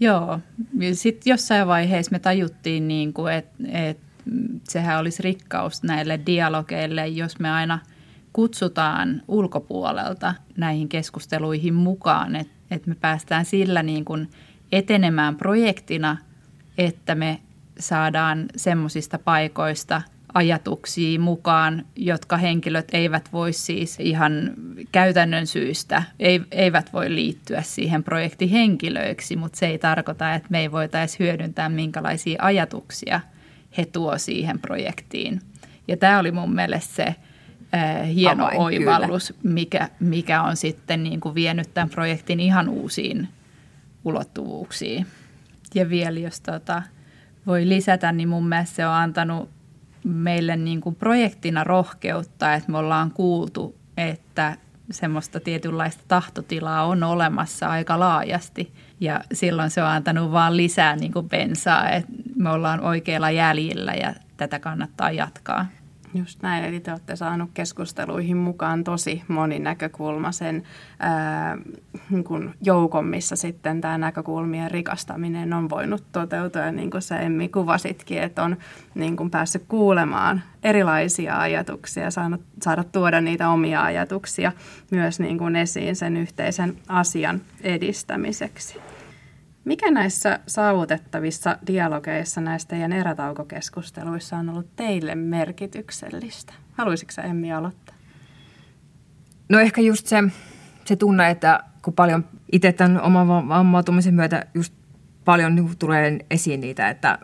Joo, 0.05 0.41
sitten 0.93 1.31
jossain 1.31 1.67
vaiheessa 1.67 2.13
me 2.13 2.19
tajuttiin, 2.19 2.89
niin 2.89 3.13
kuin, 3.13 3.33
että, 3.33 3.55
että 3.73 4.05
sehän 4.69 4.99
olisi 4.99 5.23
rikkaus 5.23 5.83
näille 5.83 6.21
dialogeille, 6.27 7.09
jos 7.09 7.39
me 7.39 7.51
aina 7.51 7.79
kutsutaan 8.33 9.23
ulkopuolelta 9.29 10.35
näihin 10.57 10.89
keskusteluihin 10.89 11.75
mukaan, 11.75 12.37
että, 12.37 12.55
että 12.71 12.89
me 12.89 12.95
päästään 12.95 13.45
sillä 13.45 13.83
niin 13.83 14.05
kuin 14.05 14.31
etenemään 14.73 15.37
projektina, 15.37 16.17
että 16.79 17.15
me 17.15 17.41
saadaan 17.79 18.47
semmoisista 18.57 19.19
paikoista– 19.19 20.03
ajatuksia 20.35 21.21
mukaan, 21.21 21.85
jotka 21.97 22.37
henkilöt 22.37 22.89
eivät 22.93 23.33
voi 23.33 23.53
siis 23.53 24.01
ihan 24.01 24.55
käytännön 24.93 25.47
syystä, 25.47 26.03
eivät 26.51 26.93
voi 26.93 27.15
liittyä 27.15 27.63
siihen 27.63 28.05
projektihenkilöiksi, 28.05 29.37
mutta 29.37 29.59
se 29.59 29.67
ei 29.67 29.79
tarkoita, 29.79 30.35
että 30.35 30.49
me 30.51 30.61
ei 30.61 30.73
voitaisiin 30.73 31.27
hyödyntää 31.27 31.69
minkälaisia 31.69 32.39
ajatuksia 32.43 33.21
he 33.77 33.85
tuo 33.85 34.19
siihen 34.19 34.59
projektiin. 34.59 35.41
Ja 35.89 35.97
tämä 35.97 36.19
oli 36.19 36.33
mun 36.33 36.55
mielestä 36.55 36.95
se 36.95 37.05
äh, 37.75 38.09
hieno 38.15 38.45
Avain, 38.45 38.61
oivallus, 38.61 39.35
mikä, 39.43 39.89
mikä 40.01 40.43
on 40.43 40.57
sitten 40.57 41.03
niin 41.03 41.21
kuin 41.21 41.35
vienyt 41.35 41.75
tämän 41.75 41.91
projektin 41.91 42.41
ihan 42.41 42.69
uusiin 42.69 43.29
ulottuvuuksiin. 44.05 45.07
Ja 45.75 45.89
vielä 45.89 46.21
jos 46.21 46.41
tota, 46.41 46.83
voi 47.47 47.69
lisätä, 47.69 48.13
niin 48.13 48.29
mun 48.29 48.49
mielestä 48.49 48.77
se 48.77 48.87
on 48.87 48.95
antanut 48.95 49.54
meille 50.05 50.57
niin 50.57 50.81
kuin 50.81 50.95
projektina 50.95 51.65
rohkeutta, 51.65 52.55
että 52.55 52.73
me 52.73 52.79
ollaan 52.79 53.11
kuultu, 53.11 53.77
että 53.97 54.57
semmoista 54.91 55.41
tietynlaista 55.41 56.05
tahtotilaa 56.09 56.85
on 56.85 57.03
olemassa 57.03 57.69
aika 57.69 57.99
laajasti. 58.01 58.73
Ja 59.01 59.21
silloin 59.33 59.71
se 59.71 59.83
on 59.83 59.89
antanut 59.89 60.33
vaan 60.33 60.57
lisää 60.57 60.97
niin 60.97 61.13
kuin 61.13 61.29
bensaa, 61.29 61.91
että 61.91 62.13
me 62.37 62.51
ollaan 62.51 62.81
oikeilla 62.81 63.31
jäljillä 63.31 63.93
ja 63.95 64.15
tätä 64.37 64.59
kannattaa 64.59 65.11
jatkaa. 65.11 65.67
Just 66.15 66.43
näin, 66.43 66.65
eli 66.65 66.81
te 66.81 66.91
olette 66.91 67.17
saanut 67.17 67.51
keskusteluihin 67.55 68.37
mukaan 68.37 68.85
tosi 68.85 69.23
moninäkökulmaisen 69.29 70.63
ää, 70.99 71.59
niin 72.11 72.25
kuin 72.25 72.55
joukon, 72.63 73.07
missä 73.07 73.37
sitten 73.37 73.81
tämä 73.81 73.99
näkökulmien 73.99 74.71
rikastaminen 74.71 75.53
on 75.53 75.71
voinut 75.71 76.05
toteutua. 76.13 76.63
Ja 76.63 76.73
niin 76.73 76.91
kuin 76.91 77.03
sä 77.03 77.19
Emmi 77.19 77.49
kuvasitkin, 77.49 78.23
että 78.23 78.43
on 78.43 78.57
niin 78.95 79.17
kuin 79.17 79.31
päässyt 79.31 79.65
kuulemaan 79.69 80.43
erilaisia 80.63 81.39
ajatuksia, 81.39 82.11
saanut, 82.11 82.41
saada 82.63 82.85
tuoda 82.85 83.21
niitä 83.21 83.49
omia 83.49 83.83
ajatuksia 83.83 84.53
myös 84.91 85.21
niin 85.21 85.39
kuin 85.39 85.57
esiin 85.57 85.97
sen 85.97 86.17
yhteisen 86.17 86.77
asian 86.89 87.41
edistämiseksi. 87.63 88.94
Mikä 89.65 89.91
näissä 89.91 90.41
saavutettavissa 90.47 91.59
dialogeissa 91.67 92.41
näistä 92.41 92.71
teidän 92.71 92.93
erätaukokeskusteluissa 92.93 94.37
on 94.37 94.49
ollut 94.49 94.77
teille 94.77 95.15
merkityksellistä? 95.15 96.53
Haluaisitko 96.73 97.23
Emmi 97.23 97.53
aloittaa? 97.53 97.95
No 99.49 99.59
ehkä 99.59 99.81
just 99.81 100.07
se, 100.07 100.23
se 100.85 100.97
tunne, 100.97 101.31
että 101.31 101.61
kun 101.83 101.95
paljon 101.95 102.25
itse 102.53 102.73
tämän 102.73 103.03
oman 103.03 103.29
vammautumisen 103.29 104.15
myötä 104.15 104.47
just 104.55 104.75
paljon 105.25 105.55
niin 105.55 105.79
tulee 105.79 106.19
esiin 106.31 106.61
niitä, 106.61 106.89
että 106.89 107.19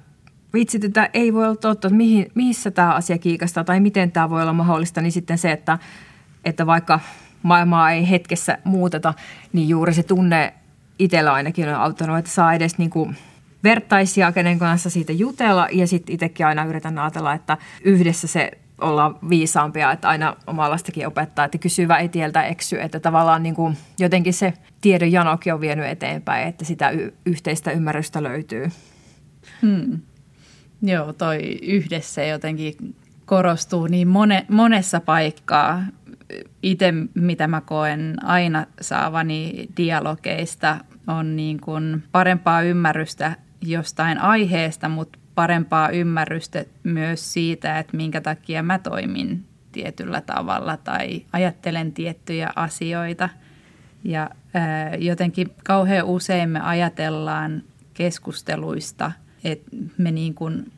vitsit, 0.55 0.85
että 0.85 1.11
ei 1.15 1.35
voi 1.35 1.45
olla 1.45 1.57
totta, 1.57 1.89
että 1.89 1.97
mihin, 1.97 2.27
missä 2.35 2.71
tämä 2.71 2.95
asia 2.95 3.19
kiikastaa 3.19 3.65
tai 3.65 3.81
miten 3.81 4.13
tämä 4.13 4.31
voi 4.31 4.43
olla 4.43 4.53
mahdollista, 4.53 5.01
niin 5.01 5.13
sitten 5.13 5.39
se, 5.39 5.53
että, 5.53 5.79
että 6.45 6.67
vaikka 6.67 7.01
maailmaa 7.43 7.91
ei 7.91 8.11
hetkessä 8.11 8.59
muuteta, 8.65 9.15
niin 9.53 9.69
juuri 9.69 9.95
se 9.95 10.03
tunne 10.03 10.55
itsellä 11.01 11.33
ainakin 11.33 11.69
on 11.69 11.75
auttanut, 11.75 12.19
että 12.19 12.31
saa 12.31 12.55
edes 12.55 12.79
niin 12.79 12.91
kuin 12.91 13.17
vertaisia, 13.65 14.33
kenen 14.33 14.59
kanssa 14.59 14.91
siitä 14.91 15.13
jutella 15.13 15.69
ja 15.73 15.87
sitten 15.87 16.15
itsekin 16.15 16.47
aina 16.47 16.65
yritän 16.65 16.99
ajatella, 16.99 17.35
että 17.35 17.59
yhdessä 17.85 18.27
se 18.27 18.51
ollaan 18.81 19.17
viisaampia, 19.29 19.93
että 19.93 20.09
aina 20.09 20.37
omaa 20.47 20.71
lastakin 20.71 21.07
opettaa, 21.07 21.45
että 21.45 21.59
kysyvä 21.59 21.97
ei 21.97 22.09
tieltä 22.09 22.43
eksy, 22.43 22.81
että 22.81 23.01
tavallaan 23.01 23.43
niin 23.43 23.55
kuin 23.55 23.77
jotenkin 23.99 24.35
se 24.35 24.53
tiedon 24.81 25.13
janokin 25.13 25.55
on 25.55 25.61
vienyt 25.61 25.87
eteenpäin, 25.87 26.49
että 26.49 26.65
sitä 26.65 26.91
y- 26.91 27.13
yhteistä 27.27 27.71
ymmärrystä 27.71 28.23
löytyy. 28.23 28.71
Hmm. 29.63 30.01
Joo, 30.83 31.13
toi 31.13 31.59
yhdessä 31.63 32.25
jotenkin 32.25 32.75
korostuu 33.27 33.87
niin 33.87 34.09
mone, 34.09 34.47
monessa 34.49 35.01
paikkaa 35.01 35.83
itse, 36.63 36.93
mitä 37.15 37.47
mä 37.47 37.61
koen 37.61 38.25
aina 38.25 38.67
saavani 38.81 39.69
dialogeista, 39.77 40.77
on 41.07 41.37
niin 41.37 41.61
kuin 41.61 42.03
parempaa 42.13 42.63
ymmärrystä 42.63 43.37
jostain 43.63 44.19
aiheesta, 44.19 44.89
mutta 44.89 45.19
parempaa 45.35 45.89
ymmärrystä 45.89 46.65
myös 46.83 47.33
siitä, 47.33 47.79
että 47.79 47.97
minkä 47.97 48.21
takia 48.21 48.63
mä 48.63 48.79
toimin 48.79 49.45
tietyllä 49.73 50.21
tavalla 50.21 50.77
tai 50.77 51.23
ajattelen 51.33 51.93
tiettyjä 51.93 52.51
asioita. 52.57 53.29
Ja 54.05 54.31
ää, 54.55 54.95
jotenkin 54.95 55.51
kauhean 55.65 56.07
usein 56.07 56.49
me 56.49 56.61
ajatellaan 56.61 57.63
keskusteluista, 57.95 59.13
että 59.45 59.77
me 59.99 60.11
niin 60.11 60.35
kuin 60.35 60.73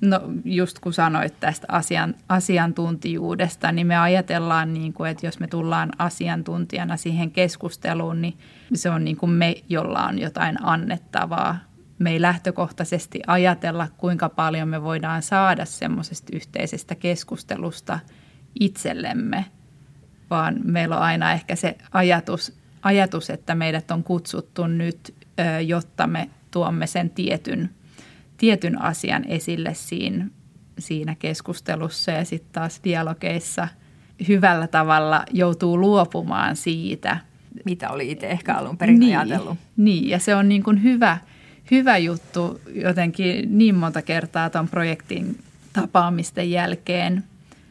No 0.00 0.20
just 0.44 0.78
kun 0.78 0.92
sanoit 0.92 1.40
tästä 1.40 1.66
asian, 1.70 2.14
asiantuntijuudesta, 2.28 3.72
niin 3.72 3.86
me 3.86 3.96
ajatellaan, 3.96 4.74
niin 4.74 4.92
kuin, 4.92 5.10
että 5.10 5.26
jos 5.26 5.40
me 5.40 5.46
tullaan 5.46 5.90
asiantuntijana 5.98 6.96
siihen 6.96 7.30
keskusteluun, 7.30 8.22
niin 8.22 8.38
se 8.74 8.90
on 8.90 9.04
niin 9.04 9.16
kuin 9.16 9.30
me, 9.30 9.54
jolla 9.68 10.06
on 10.06 10.18
jotain 10.18 10.64
annettavaa. 10.64 11.58
Me 11.98 12.10
ei 12.10 12.22
lähtökohtaisesti 12.22 13.20
ajatella, 13.26 13.88
kuinka 13.96 14.28
paljon 14.28 14.68
me 14.68 14.82
voidaan 14.82 15.22
saada 15.22 15.64
semmoisesta 15.64 16.36
yhteisestä 16.36 16.94
keskustelusta 16.94 17.98
itsellemme, 18.60 19.44
vaan 20.30 20.60
meillä 20.64 20.96
on 20.96 21.02
aina 21.02 21.32
ehkä 21.32 21.56
se 21.56 21.78
ajatus, 21.92 22.52
ajatus 22.82 23.30
että 23.30 23.54
meidät 23.54 23.90
on 23.90 24.04
kutsuttu 24.04 24.66
nyt, 24.66 25.14
jotta 25.66 26.06
me 26.06 26.30
tuomme 26.50 26.86
sen 26.86 27.10
tietyn– 27.10 27.70
tietyn 28.42 28.82
asian 28.82 29.24
esille 29.24 29.74
siinä, 29.74 30.26
siinä 30.78 31.14
keskustelussa 31.14 32.10
ja 32.10 32.24
sitten 32.24 32.52
taas 32.52 32.80
dialogeissa 32.84 33.68
hyvällä 34.28 34.66
tavalla 34.66 35.24
joutuu 35.30 35.80
luopumaan 35.80 36.56
siitä. 36.56 37.18
Mitä 37.64 37.90
oli 37.90 38.10
itse 38.10 38.26
ehkä 38.26 38.54
alun 38.54 38.78
perin 38.78 39.00
niin, 39.00 39.18
ajatellut. 39.18 39.58
Niin, 39.76 40.08
ja 40.08 40.18
se 40.18 40.34
on 40.34 40.48
niin 40.48 40.62
kuin 40.62 40.82
hyvä, 40.82 41.18
hyvä 41.70 41.98
juttu 41.98 42.60
jotenkin 42.74 43.58
niin 43.58 43.74
monta 43.74 44.02
kertaa 44.02 44.50
tuon 44.50 44.68
projektin 44.68 45.38
tapaamisten 45.72 46.50
jälkeen 46.50 47.24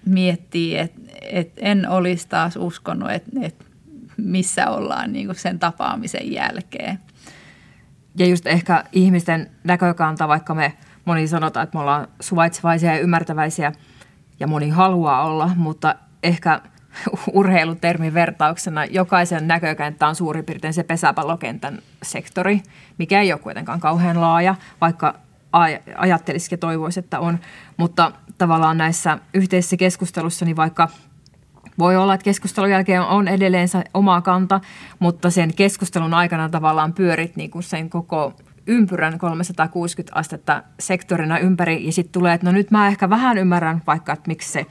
miettiä, 0.06 0.82
että 0.82 1.02
et 1.22 1.52
en 1.58 1.90
olisi 1.90 2.28
taas 2.28 2.56
uskonut, 2.58 3.12
että 3.12 3.32
et 3.42 3.66
missä 4.18 4.70
ollaan 4.70 5.14
niin 5.14 5.26
kuin 5.26 5.36
sen 5.36 5.60
tapaamisen 5.60 6.32
jälkeen 6.32 7.00
ja 8.18 8.26
just 8.26 8.48
ehkä 8.48 8.84
ihmisten 8.92 9.50
näkökanta, 9.64 10.28
vaikka 10.28 10.56
me 10.56 10.74
moni 11.06 11.28
sanotaan, 11.28 11.64
että 11.64 11.78
me 11.78 11.82
ollaan 11.82 12.08
suvaitsevaisia 12.20 12.92
ja 12.92 13.00
ymmärtäväisiä 13.00 13.72
ja 14.40 14.48
moni 14.48 14.70
haluaa 14.70 15.24
olla, 15.24 15.52
mutta 15.56 15.96
ehkä 16.24 16.62
urheilutermin 17.34 18.14
vertauksena 18.14 18.86
jokaisen 18.86 19.48
näkökenttä 19.48 20.08
on 20.08 20.16
suurin 20.16 20.46
piirtein 20.46 20.74
se 20.74 20.84
pesäpallokentän 20.84 21.80
sektori, 22.04 22.62
mikä 22.98 23.22
ei 23.22 23.34
ole 23.34 23.40
kuitenkaan 23.40 23.80
kauhean 23.80 24.22
laaja, 24.22 24.56
vaikka 24.82 25.14
ajattelisikin 25.98 26.56
ja 26.56 26.60
toivoisi, 26.60 27.00
että 27.00 27.20
on. 27.20 27.40
Mutta 27.78 28.12
tavallaan 28.38 28.78
näissä 28.78 29.18
yhteisissä 29.34 29.78
keskustelussa, 29.78 30.46
niin 30.46 30.56
vaikka– 30.56 30.90
voi 31.80 31.96
olla, 31.96 32.14
että 32.14 32.24
keskustelun 32.24 32.70
jälkeen 32.70 33.02
on 33.02 33.28
edelleen 33.28 33.68
oma 33.94 34.22
kanta, 34.22 34.62
mutta 35.00 35.30
sen 35.30 35.54
keskustelun 35.54 36.14
aikana 36.14 36.50
tavallaan 36.50 36.94
pyörit 36.94 37.36
niin 37.36 37.52
kuin 37.52 37.64
sen 37.64 37.90
koko 37.90 38.34
ympyrän 38.68 39.20
360 39.20 40.20
astetta 40.20 40.64
sektorina 40.80 41.40
ympäri 41.40 41.86
ja 41.86 41.92
sitten 41.92 42.12
tulee, 42.12 42.34
että 42.34 42.48
no 42.48 42.52
nyt 42.52 42.72
mä 42.72 42.88
ehkä 42.88 43.10
vähän 43.10 43.38
ymmärrän 43.38 43.82
vaikka, 43.88 44.14
että 44.14 44.28
miksi 44.28 44.52
se 44.52 44.66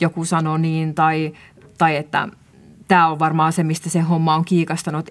joku 0.00 0.24
sanoo 0.24 0.56
niin 0.56 0.94
tai, 0.94 1.32
tai 1.78 1.96
että 1.96 2.28
tämä 2.88 3.08
on 3.08 3.18
varmaan 3.18 3.52
se, 3.52 3.62
mistä 3.62 3.90
se 3.90 4.00
homma 4.00 4.34
on 4.34 4.44
kiikastanut. 4.44 5.10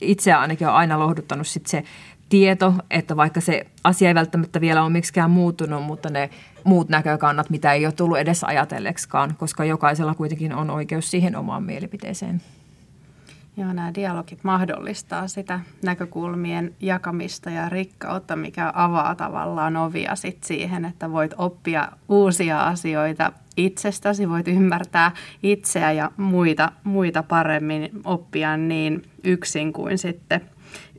Itse 0.00 0.32
ainakin 0.32 0.68
on 0.68 0.74
aina 0.74 0.98
lohduttanut 0.98 1.46
sit 1.46 1.66
se 1.66 1.84
tieto, 2.28 2.74
että 2.90 3.16
vaikka 3.16 3.40
se 3.40 3.66
asia 3.84 4.08
ei 4.08 4.14
välttämättä 4.14 4.60
vielä 4.60 4.82
ole 4.82 4.90
miksikään 4.90 5.30
muuttunut, 5.30 5.84
mutta 5.84 6.10
ne 6.10 6.30
muut 6.64 6.88
näkökannat, 6.88 7.50
mitä 7.50 7.72
ei 7.72 7.86
ole 7.86 7.92
tullut 7.92 8.18
edes 8.18 8.44
ajatelleksikaan, 8.44 9.34
koska 9.38 9.64
jokaisella 9.64 10.14
kuitenkin 10.14 10.54
on 10.54 10.70
oikeus 10.70 11.10
siihen 11.10 11.36
omaan 11.36 11.62
mielipiteeseen. 11.62 12.42
Joo, 13.56 13.72
nämä 13.72 13.94
dialogit 13.94 14.44
mahdollistaa 14.44 15.28
sitä 15.28 15.60
näkökulmien 15.84 16.74
jakamista 16.80 17.50
ja 17.50 17.68
rikkautta, 17.68 18.36
mikä 18.36 18.72
avaa 18.74 19.14
tavallaan 19.14 19.76
ovia 19.76 20.16
sit 20.16 20.44
siihen, 20.44 20.84
että 20.84 21.12
voit 21.12 21.34
oppia 21.38 21.88
uusia 22.08 22.62
asioita 22.62 23.32
itsestäsi, 23.56 24.28
voit 24.28 24.48
ymmärtää 24.48 25.12
itseä 25.42 25.92
ja 25.92 26.10
muita, 26.16 26.72
muita 26.84 27.22
paremmin, 27.22 27.90
oppia 28.04 28.56
niin 28.56 29.02
yksin 29.24 29.72
kuin 29.72 29.98
sitten 29.98 30.40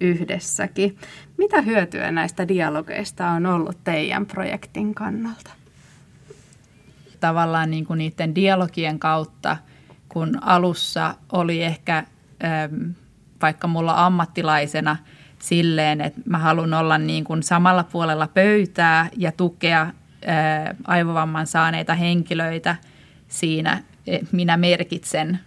yhdessäkin. 0.01 0.97
Mitä 1.37 1.61
hyötyä 1.61 2.11
näistä 2.11 2.47
dialogeista 2.47 3.29
on 3.29 3.45
ollut 3.45 3.77
teidän 3.83 4.25
projektin 4.25 4.95
kannalta? 4.95 5.51
Tavallaan 7.19 7.71
niin 7.71 7.85
kuin 7.85 7.97
niiden 7.97 8.35
dialogien 8.35 8.99
kautta, 8.99 9.57
kun 10.09 10.37
alussa 10.41 11.15
oli 11.31 11.63
ehkä 11.63 12.03
vaikka 13.41 13.67
mulla 13.67 14.05
ammattilaisena 14.05 14.97
silleen, 15.39 16.01
että 16.01 16.21
mä 16.25 16.37
haluan 16.37 16.73
olla 16.73 16.97
niin 16.97 17.23
kuin 17.23 17.43
samalla 17.43 17.83
puolella 17.83 18.27
pöytää 18.27 19.09
ja 19.17 19.31
tukea 19.31 19.91
aivovamman 20.87 21.47
saaneita 21.47 21.95
henkilöitä 21.95 22.75
siinä, 23.27 23.83
minä 24.31 24.57
merkitsen 24.57 25.39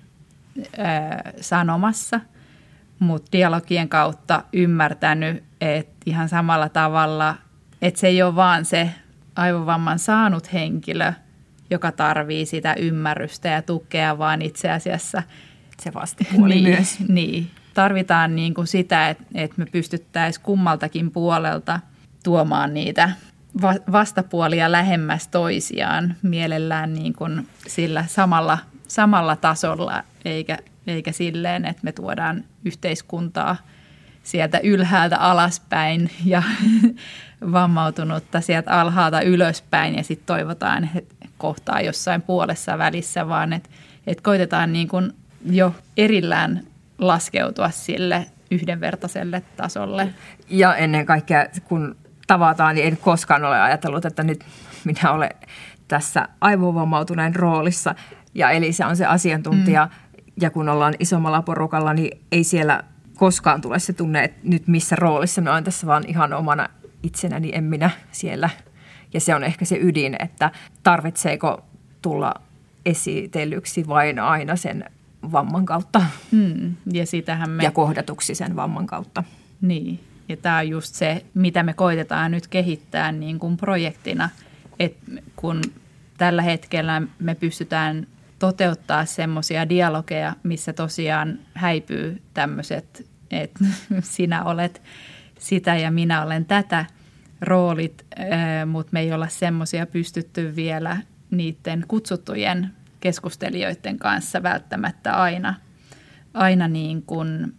sanomassa– 1.40 2.20
mutta 2.98 3.32
dialogien 3.32 3.88
kautta 3.88 4.42
ymmärtänyt, 4.52 5.44
että 5.60 5.94
ihan 6.06 6.28
samalla 6.28 6.68
tavalla, 6.68 7.36
että 7.82 8.00
se 8.00 8.06
ei 8.06 8.22
ole 8.22 8.36
vaan 8.36 8.64
se 8.64 8.90
aivovamman 9.36 9.98
saanut 9.98 10.52
henkilö, 10.52 11.12
joka 11.70 11.92
tarvii 11.92 12.46
sitä 12.46 12.74
ymmärrystä 12.74 13.48
ja 13.48 13.62
tukea, 13.62 14.18
vaan 14.18 14.42
itse 14.42 14.70
asiassa 14.70 15.22
se 15.80 15.94
vastapuoli 15.94 16.54
niin, 16.54 16.68
myös. 16.68 16.96
Niin. 17.08 17.50
Tarvitaan 17.74 18.36
niin 18.36 18.54
kuin 18.54 18.66
sitä, 18.66 19.08
että, 19.08 19.24
että 19.34 19.54
me 19.58 19.66
pystyttäisiin 19.66 20.42
kummaltakin 20.42 21.10
puolelta 21.10 21.80
tuomaan 22.24 22.74
niitä 22.74 23.10
vastapuolia 23.92 24.72
lähemmäs 24.72 25.28
toisiaan 25.28 26.14
mielellään 26.22 26.94
niin 26.94 27.12
kuin 27.12 27.48
sillä 27.66 28.04
samalla, 28.08 28.58
samalla 28.88 29.36
tasolla, 29.36 30.02
eikä 30.24 30.58
eikä 30.86 31.12
silleen, 31.12 31.64
että 31.64 31.84
me 31.84 31.92
tuodaan 31.92 32.44
yhteiskuntaa 32.64 33.56
sieltä 34.22 34.58
ylhäältä 34.58 35.16
alaspäin 35.16 36.10
ja 36.24 36.42
vammautunutta 37.52 38.40
sieltä 38.40 38.80
alhaalta 38.80 39.20
ylöspäin 39.20 39.96
ja 39.96 40.02
sitten 40.02 40.26
toivotaan, 40.26 40.90
että 40.94 41.14
kohtaa 41.38 41.80
jossain 41.80 42.22
puolessa 42.22 42.78
välissä, 42.78 43.28
vaan 43.28 43.52
että, 43.52 43.70
että 44.06 44.22
koitetaan 44.22 44.72
niin 44.72 44.88
kuin 44.88 45.12
jo 45.50 45.74
erillään 45.96 46.62
laskeutua 46.98 47.70
sille 47.70 48.26
yhdenvertaiselle 48.50 49.42
tasolle. 49.56 50.14
Ja 50.48 50.76
ennen 50.76 51.06
kaikkea, 51.06 51.46
kun 51.64 51.96
tavataan, 52.26 52.74
niin 52.74 52.86
en 52.86 52.96
koskaan 52.96 53.44
ole 53.44 53.60
ajatellut, 53.60 54.04
että 54.04 54.22
nyt 54.22 54.44
minä 54.84 55.12
olen 55.12 55.30
tässä 55.88 56.28
aivovammautuneen 56.40 57.36
roolissa 57.36 57.94
ja 58.34 58.50
Elisa 58.50 58.86
on 58.86 58.96
se 58.96 59.06
asiantuntija 59.06 59.84
mm 59.84 60.06
ja 60.40 60.50
kun 60.50 60.68
ollaan 60.68 60.94
isommalla 60.98 61.42
porukalla, 61.42 61.94
niin 61.94 62.18
ei 62.32 62.44
siellä 62.44 62.82
koskaan 63.14 63.60
tule 63.60 63.78
se 63.78 63.92
tunne, 63.92 64.24
että 64.24 64.40
nyt 64.42 64.68
missä 64.68 64.96
roolissa 64.96 65.40
mä 65.40 65.52
oon 65.52 65.64
tässä 65.64 65.86
vaan 65.86 66.04
ihan 66.08 66.32
omana 66.32 66.68
itsenäni, 67.02 67.50
en 67.54 67.64
minä 67.64 67.90
siellä. 68.12 68.50
Ja 69.12 69.20
se 69.20 69.34
on 69.34 69.44
ehkä 69.44 69.64
se 69.64 69.78
ydin, 69.80 70.16
että 70.18 70.50
tarvitseeko 70.82 71.64
tulla 72.02 72.34
esitellyksi 72.86 73.88
vain 73.88 74.18
aina 74.18 74.56
sen 74.56 74.84
vamman 75.32 75.66
kautta. 75.66 76.02
Hmm. 76.32 76.74
Ja, 76.92 77.06
sitähän 77.06 77.50
me... 77.50 77.64
ja 77.64 77.70
kohdatuksi 77.70 78.34
sen 78.34 78.56
vamman 78.56 78.86
kautta. 78.86 79.24
Niin, 79.60 80.00
ja 80.28 80.36
tämä 80.36 80.58
on 80.58 80.68
just 80.68 80.94
se, 80.94 81.24
mitä 81.34 81.62
me 81.62 81.74
koitetaan 81.74 82.30
nyt 82.30 82.46
kehittää 82.46 83.12
niin 83.12 83.38
kuin 83.38 83.56
projektina, 83.56 84.28
että 84.78 85.12
kun 85.36 85.62
tällä 86.18 86.42
hetkellä 86.42 87.02
me 87.18 87.34
pystytään 87.34 88.06
toteuttaa 88.38 89.04
semmoisia 89.04 89.68
dialogeja, 89.68 90.36
missä 90.42 90.72
tosiaan 90.72 91.38
häipyy 91.54 92.22
tämmöiset, 92.34 93.06
että 93.30 93.64
sinä 94.00 94.44
olet 94.44 94.82
sitä 95.38 95.76
ja 95.76 95.90
minä 95.90 96.22
olen 96.22 96.44
tätä 96.44 96.86
roolit, 97.40 98.06
mutta 98.66 98.90
me 98.92 99.00
ei 99.00 99.12
olla 99.12 99.28
semmoisia 99.28 99.86
pystytty 99.86 100.56
vielä 100.56 100.96
niiden 101.30 101.84
kutsuttujen 101.88 102.70
keskustelijoiden 103.00 103.98
kanssa 103.98 104.42
välttämättä 104.42 105.12
aina, 105.22 105.54
aina 106.34 106.68
niin 106.68 107.02
kuin, 107.02 107.54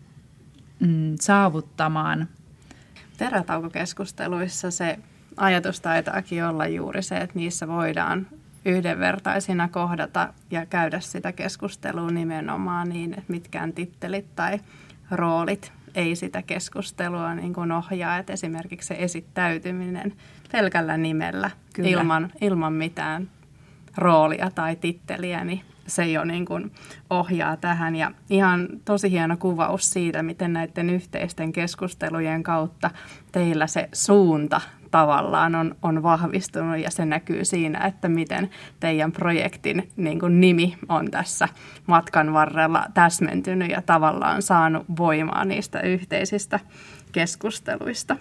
mm, 0.80 1.16
saavuttamaan. 1.20 2.28
Perätaukokeskusteluissa 3.18 4.72
se 4.72 5.00
ajatus 5.38 5.82
taitaakin 5.82 6.46
olla 6.46 6.68
juuri 6.68 7.02
se, 7.04 7.18
että 7.18 7.40
niissä 7.40 7.68
voidaan 7.68 8.28
yhdenvertaisina 8.66 9.68
kohdata 9.68 10.34
ja 10.52 10.66
käydä 10.66 11.00
sitä 11.00 11.32
keskustelua 11.32 12.12
nimenomaan 12.12 12.90
niin, 12.90 13.14
että 13.14 13.34
mitkään 13.34 13.74
tittelit 13.74 14.36
tai 14.36 14.60
roolit 15.12 15.72
ei 15.96 16.16
sitä 16.16 16.42
keskustelua 16.42 17.36
niin 17.36 17.54
kuin 17.54 17.72
ohjaa. 17.72 18.18
Että 18.18 18.34
esimerkiksi 18.34 18.88
se 18.88 18.96
esittäytyminen 19.00 20.14
pelkällä 20.52 20.98
nimellä 20.98 21.52
ilman, 21.78 22.32
ilman 22.42 22.74
mitään 22.74 23.30
roolia 23.98 24.52
tai 24.56 24.76
titteliä, 24.76 25.44
niin 25.44 25.62
se 25.88 26.06
jo 26.06 26.24
niin 26.24 26.46
kuin 26.46 26.72
ohjaa 27.10 27.58
tähän. 27.58 27.96
Ja 27.96 28.12
ihan 28.30 28.68
tosi 28.86 29.12
hieno 29.12 29.38
kuvaus 29.38 29.94
siitä, 29.94 30.24
miten 30.24 30.54
näiden 30.54 30.90
yhteisten 30.90 31.54
keskustelujen 31.54 32.44
kautta 32.44 32.92
teillä 33.32 33.68
se 33.68 33.90
suunta 33.94 34.62
tavallaan 34.92 35.56
on, 35.56 35.76
on 35.82 36.04
vahvistunut 36.04 36.78
ja 36.78 36.92
se 36.92 37.06
näkyy 37.06 37.46
siinä, 37.46 37.88
että 37.88 38.10
miten 38.10 38.50
teidän 38.80 39.12
projektin 39.12 39.90
niin 39.98 40.20
kuin 40.20 40.42
nimi 40.42 40.78
on 40.90 41.12
tässä 41.12 41.48
matkan 41.88 42.34
varrella 42.34 42.86
täsmentynyt 42.94 43.70
ja 43.70 43.82
tavallaan 43.82 44.42
saanut 44.42 44.86
voimaa 44.98 45.46
niistä 45.46 45.82
yhteisistä 45.82 46.60
keskusteluista. 47.12 48.18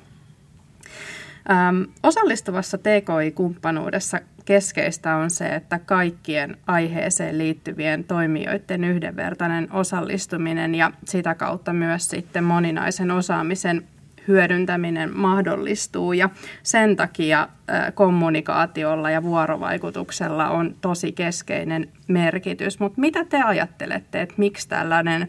Osallistuvassa 2.02 2.78
TKI-kumppanuudessa 2.78 4.20
keskeistä 4.46 5.16
on 5.16 5.30
se, 5.30 5.46
että 5.46 5.78
kaikkien 5.78 6.56
aiheeseen 6.66 7.38
liittyvien 7.38 8.04
toimijoiden 8.04 8.84
yhdenvertainen 8.84 9.72
osallistuminen 9.72 10.74
ja 10.74 10.92
sitä 11.04 11.34
kautta 11.34 11.72
myös 11.72 12.10
sitten 12.10 12.44
moninaisen 12.44 13.10
osaamisen 13.10 13.82
hyödyntäminen 14.28 15.16
mahdollistuu 15.16 16.12
ja 16.12 16.30
sen 16.62 16.96
takia 16.96 17.48
kommunikaatiolla 17.94 19.10
ja 19.10 19.22
vuorovaikutuksella 19.22 20.50
on 20.50 20.74
tosi 20.80 21.12
keskeinen 21.12 21.88
merkitys. 22.08 22.80
Mutta 22.80 23.00
mitä 23.00 23.24
te 23.24 23.42
ajattelette, 23.42 24.22
että 24.22 24.34
miksi 24.38 24.68
tällainen 24.68 25.28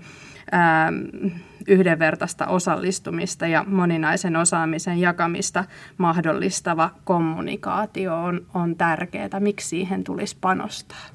yhdenvertaista 1.68 2.48
osallistumista 2.48 3.48
ja 3.48 3.64
moninaisen 3.68 4.36
osaamisen 4.36 4.98
jakamista 4.98 5.64
mahdollistava 5.98 6.90
kommunikaatio 7.04 8.24
on, 8.24 8.46
on 8.54 8.76
tärkeää. 8.76 9.40
Miksi 9.40 9.68
siihen 9.68 10.04
tulisi 10.04 10.38
panostaa? 10.42 11.06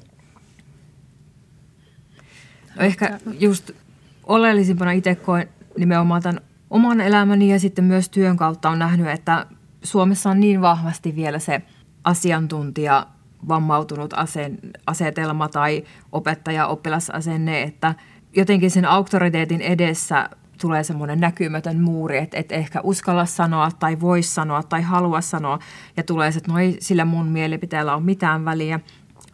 No 2.75 2.81
ehkä 2.81 3.19
just 3.39 3.71
oleellisimpana 4.23 4.91
itse 4.91 5.15
koen 5.15 5.49
nimenomaan 5.77 6.21
tämän 6.21 6.41
oman 6.69 7.01
elämäni 7.01 7.51
ja 7.51 7.59
sitten 7.59 7.85
myös 7.85 8.09
työn 8.09 8.37
kautta 8.37 8.69
on 8.69 8.79
nähnyt, 8.79 9.07
että 9.07 9.45
Suomessa 9.83 10.29
on 10.29 10.39
niin 10.39 10.61
vahvasti 10.61 11.15
vielä 11.15 11.39
se 11.39 11.61
asiantuntija 12.03 13.07
vammautunut 13.47 14.13
asetelma 14.87 15.49
tai 15.49 15.83
opettaja-oppilasasenne, 16.11 17.61
että 17.61 17.95
jotenkin 18.35 18.71
sen 18.71 18.85
auktoriteetin 18.85 19.61
edessä 19.61 20.29
tulee 20.61 20.83
semmoinen 20.83 21.19
näkymätön 21.19 21.81
muuri, 21.81 22.17
että 22.17 22.37
et 22.37 22.51
ehkä 22.51 22.81
uskalla 22.81 23.25
sanoa 23.25 23.71
tai 23.79 23.99
voi 23.99 24.23
sanoa 24.23 24.63
tai 24.63 24.81
halua 24.81 25.21
sanoa 25.21 25.59
ja 25.97 26.03
tulee 26.03 26.31
se, 26.31 26.37
että 26.37 26.51
no 26.51 26.59
ei 26.59 26.77
sillä 26.79 27.05
mun 27.05 27.27
mielipiteellä 27.27 27.95
ole 27.95 28.03
mitään 28.03 28.45
väliä. 28.45 28.79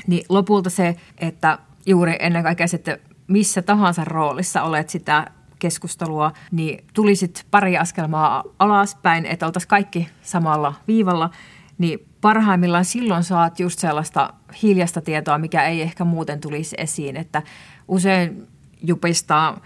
Niin 0.07 0.25
lopulta 0.29 0.69
se, 0.69 0.95
että 1.17 1.59
juuri 1.85 2.15
ennen 2.19 2.43
kaikkea 2.43 2.67
sitten 2.67 2.99
missä 3.27 3.62
tahansa 3.62 4.05
roolissa 4.05 4.63
olet 4.63 4.89
sitä 4.89 5.27
keskustelua, 5.59 6.31
niin 6.51 6.85
tulisit 6.93 7.45
pari 7.51 7.77
askelmaa 7.77 8.43
alaspäin, 8.59 9.25
että 9.25 9.45
oltaisiin 9.45 9.69
kaikki 9.69 10.07
samalla 10.21 10.73
viivalla, 10.88 11.29
niin 11.77 11.99
parhaimmillaan 12.21 12.85
silloin 12.85 13.23
saat 13.23 13.59
just 13.59 13.79
sellaista 13.79 14.33
hiljasta 14.63 15.01
tietoa, 15.01 15.38
mikä 15.38 15.63
ei 15.63 15.81
ehkä 15.81 16.05
muuten 16.05 16.41
tulisi 16.41 16.75
esiin, 16.79 17.17
että 17.17 17.41
usein 17.88 18.47
jupistaa 18.83 19.61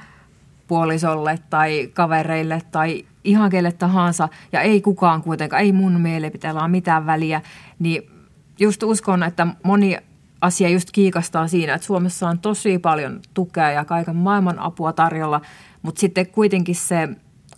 puolisolle 0.67 1.39
tai 1.49 1.89
kavereille 1.93 2.61
tai 2.71 3.05
ihan 3.23 3.49
kelle 3.49 3.71
tahansa 3.71 4.29
ja 4.51 4.61
ei 4.61 4.81
kukaan 4.81 5.21
kuitenkaan, 5.21 5.61
ei 5.61 5.71
mun 5.71 6.01
mielipiteellä 6.01 6.61
ole 6.61 6.67
mitään 6.67 7.05
väliä, 7.05 7.41
niin 7.79 8.11
just 8.59 8.83
uskon, 8.83 9.23
että 9.23 9.47
moni 9.63 9.97
asia 10.41 10.69
just 10.69 10.91
kiikastaa 10.91 11.47
siinä, 11.47 11.73
että 11.73 11.87
Suomessa 11.87 12.29
on 12.29 12.39
tosi 12.39 12.79
paljon 12.79 13.19
tukea 13.33 13.71
ja 13.71 13.85
kaiken 13.85 14.15
maailman 14.15 14.59
apua 14.59 14.93
tarjolla, 14.93 15.41
mutta 15.81 15.99
sitten 15.99 16.27
kuitenkin 16.27 16.75
se 16.75 17.09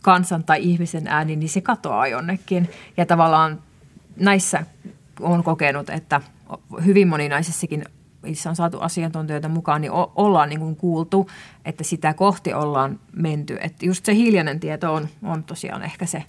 kansan 0.01 0.43
tai 0.43 0.63
ihmisen 0.63 1.07
ääni, 1.07 1.35
niin 1.35 1.49
se 1.49 1.61
katoaa 1.61 2.07
jonnekin. 2.07 2.69
Ja 2.97 3.05
tavallaan 3.05 3.59
näissä 4.19 4.65
on 5.19 5.43
kokenut, 5.43 5.89
että 5.89 6.21
hyvin 6.85 7.07
moninaisissakin 7.07 7.85
missä 8.25 8.49
on 8.49 8.55
saatu 8.55 8.79
asiantuntijoita 8.79 9.49
mukaan, 9.49 9.81
niin 9.81 9.91
ollaan 10.15 10.49
niin 10.49 10.59
kuin 10.59 10.75
kuultu, 10.75 11.29
että 11.65 11.83
sitä 11.83 12.13
kohti 12.13 12.53
ollaan 12.53 12.99
menty. 13.15 13.57
Että 13.61 13.85
just 13.85 14.05
se 14.05 14.15
hiljainen 14.15 14.59
tieto 14.59 14.93
on, 14.93 15.07
on 15.23 15.43
tosiaan 15.43 15.83
ehkä 15.83 16.05
se 16.05 16.23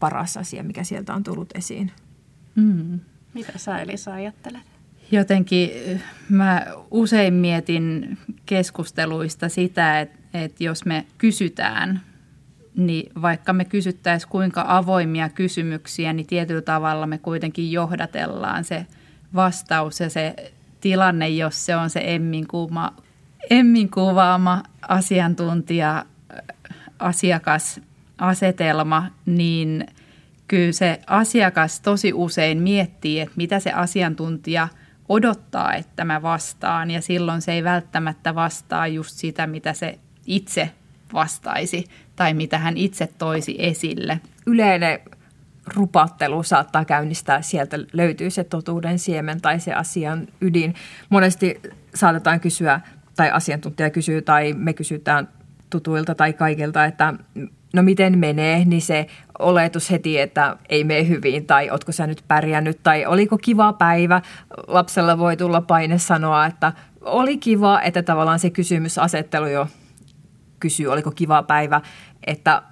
paras 0.00 0.36
asia, 0.36 0.62
mikä 0.62 0.84
sieltä 0.84 1.14
on 1.14 1.24
tullut 1.24 1.48
esiin. 1.54 1.92
Mm. 2.54 3.00
Mitä 3.34 3.52
sä 3.56 3.78
Elisa 3.78 4.14
ajattelet? 4.14 4.62
Jotenkin 5.10 5.70
mä 6.28 6.66
usein 6.90 7.34
mietin 7.34 8.18
keskusteluista 8.46 9.48
sitä, 9.48 10.00
että, 10.00 10.18
että 10.34 10.64
jos 10.64 10.84
me 10.84 11.06
kysytään, 11.18 12.00
niin 12.76 13.12
vaikka 13.22 13.52
me 13.52 13.64
kysyttäisiin 13.64 14.30
kuinka 14.30 14.64
avoimia 14.66 15.28
kysymyksiä, 15.28 16.12
niin 16.12 16.26
tietyllä 16.26 16.62
tavalla 16.62 17.06
me 17.06 17.18
kuitenkin 17.18 17.72
johdatellaan 17.72 18.64
se 18.64 18.86
vastaus 19.34 20.00
ja 20.00 20.10
se 20.10 20.52
tilanne, 20.80 21.28
jos 21.28 21.66
se 21.66 21.76
on 21.76 21.90
se 21.90 22.00
Emmin, 22.04 22.46
kuuma, 22.46 22.92
Emmin 23.50 23.90
kuvaama 23.90 24.62
asiantuntija, 24.88 26.04
asiakasasetelma, 26.98 29.06
niin 29.26 29.86
kyllä 30.48 30.72
se 30.72 31.00
asiakas 31.06 31.80
tosi 31.80 32.12
usein 32.12 32.62
miettii, 32.62 33.20
että 33.20 33.34
mitä 33.36 33.60
se 33.60 33.72
asiantuntija 33.72 34.68
odottaa, 35.08 35.74
että 35.74 36.04
mä 36.04 36.22
vastaan. 36.22 36.90
Ja 36.90 37.00
silloin 37.00 37.42
se 37.42 37.52
ei 37.52 37.64
välttämättä 37.64 38.34
vastaa 38.34 38.86
just 38.86 39.16
sitä, 39.16 39.46
mitä 39.46 39.72
se 39.72 39.98
itse 40.26 40.70
vastaisi 41.12 41.84
tai 42.16 42.34
mitä 42.34 42.58
hän 42.58 42.76
itse 42.76 43.08
toisi 43.18 43.56
esille. 43.58 44.20
Yleinen 44.46 44.98
rupattelu 45.76 46.42
saattaa 46.42 46.84
käynnistää, 46.84 47.42
sieltä 47.42 47.78
löytyy 47.92 48.30
se 48.30 48.44
totuuden 48.44 48.98
siemen 48.98 49.40
tai 49.40 49.60
se 49.60 49.74
asian 49.74 50.28
ydin. 50.40 50.74
Monesti 51.08 51.60
saatetaan 51.94 52.40
kysyä, 52.40 52.80
tai 53.16 53.30
asiantuntija 53.30 53.90
kysyy, 53.90 54.22
tai 54.22 54.52
me 54.52 54.72
kysytään 54.72 55.28
tutuilta 55.70 56.14
tai 56.14 56.32
kaikilta, 56.32 56.84
että 56.84 57.14
no 57.72 57.82
miten 57.82 58.18
menee, 58.18 58.64
niin 58.64 58.82
se 58.82 59.06
oletus 59.38 59.90
heti, 59.90 60.20
että 60.20 60.56
ei 60.68 60.84
mene 60.84 61.08
hyvin 61.08 61.46
tai 61.46 61.70
otko 61.70 61.92
sä 61.92 62.06
nyt 62.06 62.24
pärjännyt 62.28 62.82
tai 62.82 63.06
oliko 63.06 63.38
kiva 63.38 63.72
päivä. 63.72 64.22
Lapsella 64.66 65.18
voi 65.18 65.36
tulla 65.36 65.60
paine 65.60 65.98
sanoa, 65.98 66.46
että 66.46 66.72
oli 67.00 67.38
kiva, 67.38 67.80
että 67.80 68.02
tavallaan 68.02 68.38
se 68.38 68.50
kysymysasettelu 68.50 69.46
jo 69.46 69.66
kysyy, 70.60 70.86
oliko 70.86 71.10
kiva 71.10 71.42
päivä, 71.42 71.80
että 72.26 72.62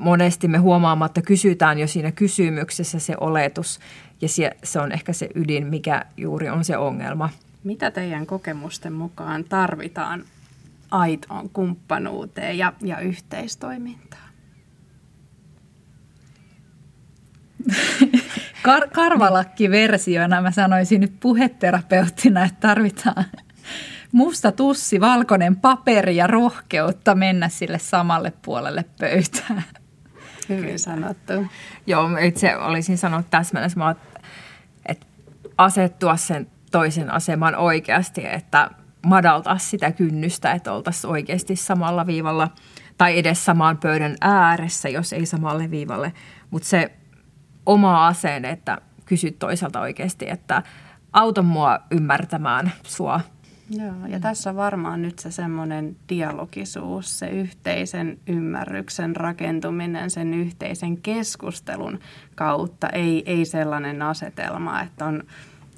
monesti 0.00 0.48
me 0.48 0.58
huomaamatta 0.58 1.22
kysytään 1.22 1.78
jo 1.78 1.86
siinä 1.86 2.12
kysymyksessä 2.12 2.98
se 2.98 3.14
oletus 3.20 3.80
ja 4.20 4.28
se 4.64 4.80
on 4.80 4.92
ehkä 4.92 5.12
se 5.12 5.28
ydin, 5.34 5.66
mikä 5.66 6.04
juuri 6.16 6.48
on 6.48 6.64
se 6.64 6.76
ongelma. 6.76 7.30
Mitä 7.64 7.90
teidän 7.90 8.26
kokemusten 8.26 8.92
mukaan 8.92 9.44
tarvitaan 9.44 10.24
aitoon 10.90 11.50
kumppanuuteen 11.50 12.58
ja, 12.58 12.72
ja 12.80 13.00
yhteistoimintaan? 13.00 14.30
Kar- 18.62 18.90
karvalakki-versiona 18.92 20.42
mä 20.42 20.50
sanoisin 20.50 21.00
nyt 21.00 21.12
puheterapeuttina, 21.20 22.44
että 22.44 22.60
tarvitaan 22.60 23.24
musta 24.12 24.52
tussi, 24.52 25.00
valkoinen 25.00 25.56
paperi 25.56 26.16
ja 26.16 26.26
rohkeutta 26.26 27.14
mennä 27.14 27.48
sille 27.48 27.78
samalle 27.78 28.32
puolelle 28.42 28.84
pöytään. 29.00 29.64
Hyvin 30.56 30.78
sanottu. 30.78 31.32
Joo, 31.86 32.08
itse 32.20 32.56
olisin 32.56 32.98
sanonut 32.98 33.30
täsmälleen, 33.30 33.72
että 34.86 35.06
asettua 35.58 36.16
sen 36.16 36.46
toisen 36.70 37.10
aseman 37.12 37.56
oikeasti, 37.56 38.26
että 38.26 38.70
madaltaa 39.06 39.58
sitä 39.58 39.92
kynnystä, 39.92 40.52
että 40.52 40.72
oltaisiin 40.72 41.10
oikeasti 41.10 41.56
samalla 41.56 42.06
viivalla 42.06 42.48
tai 42.98 43.18
edes 43.18 43.44
samaan 43.44 43.78
pöydän 43.78 44.16
ääressä, 44.20 44.88
jos 44.88 45.12
ei 45.12 45.26
samalle 45.26 45.70
viivalle. 45.70 46.12
Mutta 46.50 46.68
se 46.68 46.92
oma 47.66 48.06
asenne, 48.06 48.50
että 48.50 48.78
kysyt 49.04 49.38
toiselta 49.38 49.80
oikeasti, 49.80 50.30
että 50.30 50.62
auta 51.12 51.42
mua 51.42 51.80
ymmärtämään 51.90 52.72
sua 52.82 53.20
Joo, 53.70 54.06
ja 54.08 54.20
tässä 54.20 54.56
varmaan 54.56 55.02
nyt 55.02 55.18
se 55.18 55.30
semmoinen 55.30 55.96
dialogisuus, 56.08 57.18
se 57.18 57.28
yhteisen 57.28 58.18
ymmärryksen 58.26 59.16
rakentuminen 59.16 60.10
sen 60.10 60.34
yhteisen 60.34 60.96
keskustelun 60.96 62.00
kautta, 62.34 62.88
ei, 62.88 63.22
ei 63.26 63.44
sellainen 63.44 64.02
asetelma, 64.02 64.82
että 64.82 65.06
on 65.06 65.22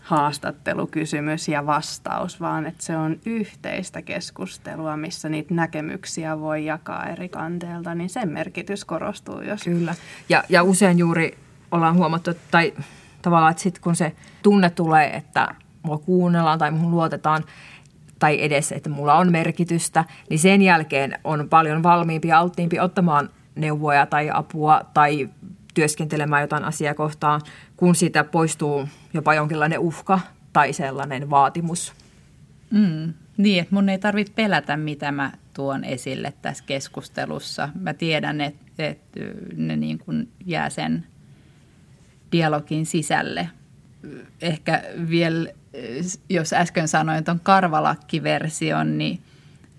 haastattelukysymys 0.02 1.48
ja 1.48 1.66
vastaus, 1.66 2.40
vaan 2.40 2.66
että 2.66 2.84
se 2.84 2.96
on 2.96 3.16
yhteistä 3.26 4.02
keskustelua, 4.02 4.96
missä 4.96 5.28
niitä 5.28 5.54
näkemyksiä 5.54 6.40
voi 6.40 6.64
jakaa 6.64 7.06
eri 7.06 7.28
kanteelta, 7.28 7.94
niin 7.94 8.10
sen 8.10 8.28
merkitys 8.28 8.84
korostuu. 8.84 9.40
Jos... 9.40 9.62
Kyllä, 9.62 9.94
ja, 10.28 10.44
ja 10.48 10.62
usein 10.62 10.98
juuri 10.98 11.38
ollaan 11.70 11.96
huomattu, 11.96 12.30
tai 12.50 12.72
tavallaan, 13.22 13.50
että 13.50 13.62
sitten 13.62 13.82
kun 13.82 13.96
se 13.96 14.12
tunne 14.42 14.70
tulee, 14.70 15.16
että 15.16 15.54
mua 15.82 15.98
kuunnellaan 15.98 16.58
tai 16.58 16.70
muun 16.70 16.90
luotetaan, 16.90 17.44
tai 18.22 18.44
edes, 18.44 18.72
että 18.72 18.90
mulla 18.90 19.14
on 19.14 19.32
merkitystä, 19.32 20.04
niin 20.30 20.38
sen 20.38 20.62
jälkeen 20.62 21.18
on 21.24 21.48
paljon 21.48 21.82
valmiimpi 21.82 22.28
ja 22.28 22.38
alttiimpi 22.38 22.80
ottamaan 22.80 23.30
neuvoja 23.54 24.06
tai 24.06 24.30
apua 24.32 24.80
tai 24.94 25.28
työskentelemään 25.74 26.42
jotain 26.42 26.64
asiaa 26.64 26.94
kohtaan, 26.94 27.40
kun 27.76 27.94
siitä 27.94 28.24
poistuu 28.24 28.88
jopa 29.14 29.34
jonkinlainen 29.34 29.78
uhka 29.78 30.20
tai 30.52 30.72
sellainen 30.72 31.30
vaatimus. 31.30 31.92
Mm, 32.70 33.14
niin, 33.36 33.62
että 33.62 33.74
mun 33.74 33.88
ei 33.88 33.98
tarvitse 33.98 34.32
pelätä, 34.32 34.76
mitä 34.76 35.12
mä 35.12 35.32
tuon 35.54 35.84
esille 35.84 36.32
tässä 36.42 36.64
keskustelussa. 36.66 37.68
Mä 37.80 37.94
tiedän, 37.94 38.40
että, 38.40 38.64
että 38.78 39.20
ne 39.56 39.76
niin 39.76 39.98
kuin 39.98 40.28
jää 40.46 40.70
sen 40.70 41.06
dialogin 42.32 42.86
sisälle. 42.86 43.48
Ehkä 44.42 44.82
vielä, 45.08 45.48
jos 46.28 46.52
äsken 46.52 46.88
sanoin 46.88 47.24
tuon 47.24 47.40
karvalakkiversion, 47.40 48.98
niin, 48.98 49.20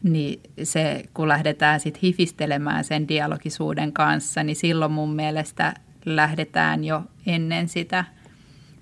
niin 0.03 0.41
se, 0.63 1.03
kun 1.13 1.27
lähdetään 1.27 1.79
sitten 1.79 2.01
hifistelemään 2.01 2.83
sen 2.83 3.07
dialogisuuden 3.07 3.93
kanssa, 3.93 4.43
niin 4.43 4.55
silloin 4.55 4.91
mun 4.91 5.15
mielestä 5.15 5.73
lähdetään 6.05 6.83
jo 6.83 7.03
ennen 7.25 7.67
sitä 7.67 8.05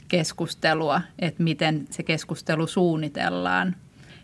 keskustelua, 0.08 1.02
että 1.20 1.44
miten 1.44 1.88
se 1.90 2.04
keskustelu 2.04 2.68
suunnitellaan. 2.68 3.76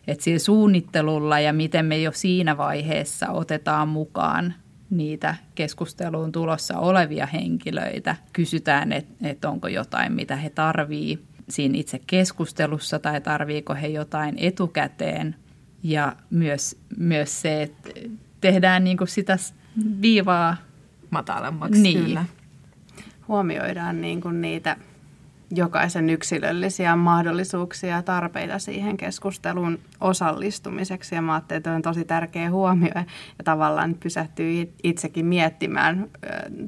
Että 0.08 0.24
sillä 0.24 0.40
suunnittelulla 0.40 1.40
ja 1.40 1.54
miten 1.54 1.86
me 1.86 1.98
jo 1.98 2.12
siinä 2.12 2.58
vaiheessa 2.58 3.30
otetaan 3.30 3.88
mukaan 3.88 4.54
niitä 4.90 5.36
keskusteluun 5.56 6.32
tulossa 6.32 6.80
olevia 6.80 7.26
henkilöitä. 7.26 8.16
Kysytään, 8.34 8.94
että 8.94 9.28
et 9.30 9.46
onko 9.46 9.68
jotain, 9.68 10.14
mitä 10.14 10.36
he 10.36 10.50
tarvii 10.50 11.20
siinä 11.50 11.78
itse 11.78 12.02
keskustelussa 12.08 13.00
tai 13.00 13.22
tarviiko 13.22 13.76
he 13.76 13.88
jotain 13.88 14.36
etukäteen. 14.38 15.36
Ja 15.84 16.16
myös, 16.30 16.80
myös 16.98 17.42
se, 17.42 17.64
että 17.64 17.90
tehdään 18.42 18.84
niinku 18.84 19.06
sitä 19.06 19.38
viivaa 20.02 20.58
matalammaksi. 21.10 21.82
Niin. 21.82 22.04
Kyllä. 22.04 22.26
Huomioidaan 23.28 24.02
niin 24.02 24.22
kuin 24.22 24.42
niitä 24.42 24.78
jokaisen 25.52 26.10
yksilöllisiä 26.10 26.96
mahdollisuuksia 26.96 27.96
ja 27.96 28.02
tarpeita 28.02 28.60
siihen 28.60 28.98
keskusteluun 28.98 29.80
osallistumiseksi. 30.02 31.16
Ja 31.16 31.22
mä 31.22 31.34
ajattelin, 31.34 31.58
että 31.58 31.74
on 31.74 31.82
tosi 31.82 32.06
tärkeä 32.06 32.52
huomio 32.52 32.92
ja 33.38 33.44
tavallaan 33.44 33.96
pysähtyy 34.00 34.74
itsekin 34.84 35.26
miettimään 35.26 36.10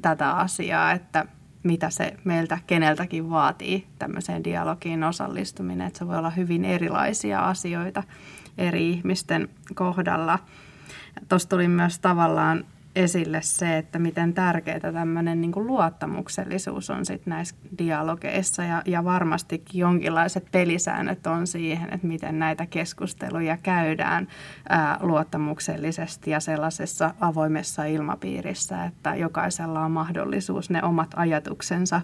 tätä 0.02 0.30
asiaa, 0.30 0.92
että 0.92 1.24
mitä 1.62 1.90
se 1.90 2.14
meiltä 2.24 2.58
keneltäkin 2.66 3.30
vaatii 3.30 3.86
tämmöiseen 3.98 4.44
dialogiin 4.44 5.04
osallistuminen. 5.04 5.86
Että 5.86 5.98
se 5.98 6.06
voi 6.06 6.16
olla 6.16 6.30
hyvin 6.30 6.64
erilaisia 6.64 7.40
asioita 7.40 8.02
eri 8.58 8.90
ihmisten 8.90 9.48
kohdalla. 9.74 10.38
Tuossa 11.28 11.48
tuli 11.48 11.68
myös 11.68 11.98
tavallaan 11.98 12.64
esille 12.96 13.42
se, 13.42 13.78
että 13.78 13.98
miten 13.98 14.34
tärkeää 14.34 14.92
tämmöinen 14.92 15.40
niin 15.40 15.52
kuin 15.52 15.66
luottamuksellisuus 15.66 16.90
on 16.90 17.06
sit 17.06 17.26
näissä 17.26 17.56
dialogeissa 17.78 18.62
ja, 18.62 18.82
ja 18.86 19.04
varmastikin 19.04 19.80
jonkinlaiset 19.80 20.46
pelisäännöt 20.52 21.26
on 21.26 21.46
siihen, 21.46 21.94
että 21.94 22.06
miten 22.06 22.38
näitä 22.38 22.66
keskusteluja 22.66 23.56
käydään 23.56 24.28
ää, 24.68 24.98
luottamuksellisesti 25.00 26.30
ja 26.30 26.40
sellaisessa 26.40 27.14
avoimessa 27.20 27.84
ilmapiirissä, 27.84 28.84
että 28.84 29.14
jokaisella 29.14 29.80
on 29.80 29.90
mahdollisuus 29.90 30.70
ne 30.70 30.82
omat 30.82 31.10
ajatuksensa 31.16 32.00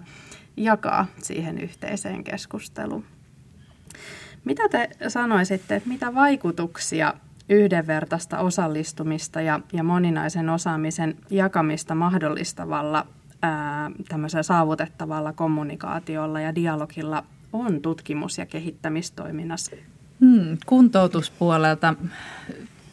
jakaa 0.57 1.05
siihen 1.21 1.57
yhteiseen 1.57 2.23
keskusteluun. 2.23 3.05
Mitä 4.45 4.69
te 4.69 4.89
sanoisitte, 5.07 5.75
että 5.75 5.89
mitä 5.89 6.15
vaikutuksia 6.15 7.13
yhdenvertaista 7.49 8.39
osallistumista 8.39 9.41
ja, 9.41 9.59
ja 9.73 9.83
moninaisen 9.83 10.49
osaamisen 10.49 11.15
jakamista 11.29 11.95
mahdollistavalla 11.95 13.07
ää, 13.41 13.91
saavutettavalla 14.41 15.33
kommunikaatiolla 15.33 16.41
ja 16.41 16.55
dialogilla 16.55 17.23
on 17.53 17.81
tutkimus- 17.81 18.37
ja 18.37 18.45
kehittämistoiminnassa? 18.45 19.75
Hmm, 20.19 20.57
kuntoutuspuolelta 20.65 21.93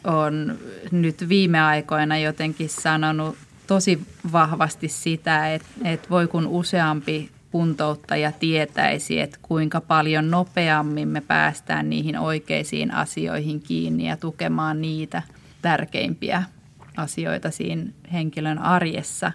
on 0.03 0.57
nyt 0.91 1.29
viime 1.29 1.61
aikoina 1.61 2.17
jotenkin 2.17 2.69
sanonut 2.69 3.37
tosi 3.67 4.01
vahvasti 4.31 4.87
sitä, 4.87 5.53
että, 5.53 5.67
että 5.83 6.09
voi 6.09 6.27
kun 6.27 6.47
useampi 6.47 7.29
kuntouttaja 7.55 8.31
tietäisi, 8.31 9.19
että 9.19 9.37
kuinka 9.41 9.81
paljon 9.81 10.31
nopeammin 10.31 11.07
me 11.07 11.21
päästään 11.21 11.89
niihin 11.89 12.19
oikeisiin 12.19 12.93
asioihin 12.93 13.59
kiinni 13.59 14.07
ja 14.07 14.17
tukemaan 14.17 14.81
niitä 14.81 15.21
tärkeimpiä 15.61 16.43
asioita 16.97 17.51
siinä 17.51 17.85
henkilön 18.13 18.59
arjessa. 18.59 19.31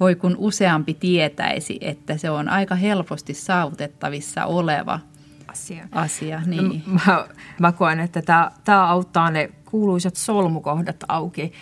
Voi 0.00 0.14
kun 0.14 0.36
useampi 0.38 0.94
tietäisi, 0.94 1.78
että 1.80 2.16
se 2.16 2.30
on 2.30 2.48
aika 2.48 2.74
helposti 2.74 3.34
saavutettavissa 3.34 4.44
oleva 4.44 5.00
asia. 5.46 5.88
asia 5.92 6.40
no, 6.40 6.46
niin. 6.46 6.82
no, 6.86 7.00
mä, 7.06 7.26
mä 7.58 7.72
koen, 7.72 8.00
että 8.00 8.22
tämä, 8.22 8.50
tämä 8.64 8.86
auttaa 8.86 9.30
ne 9.30 9.50
kuuluisat 9.64 10.16
solmukohdat 10.16 11.04
auki, 11.08 11.52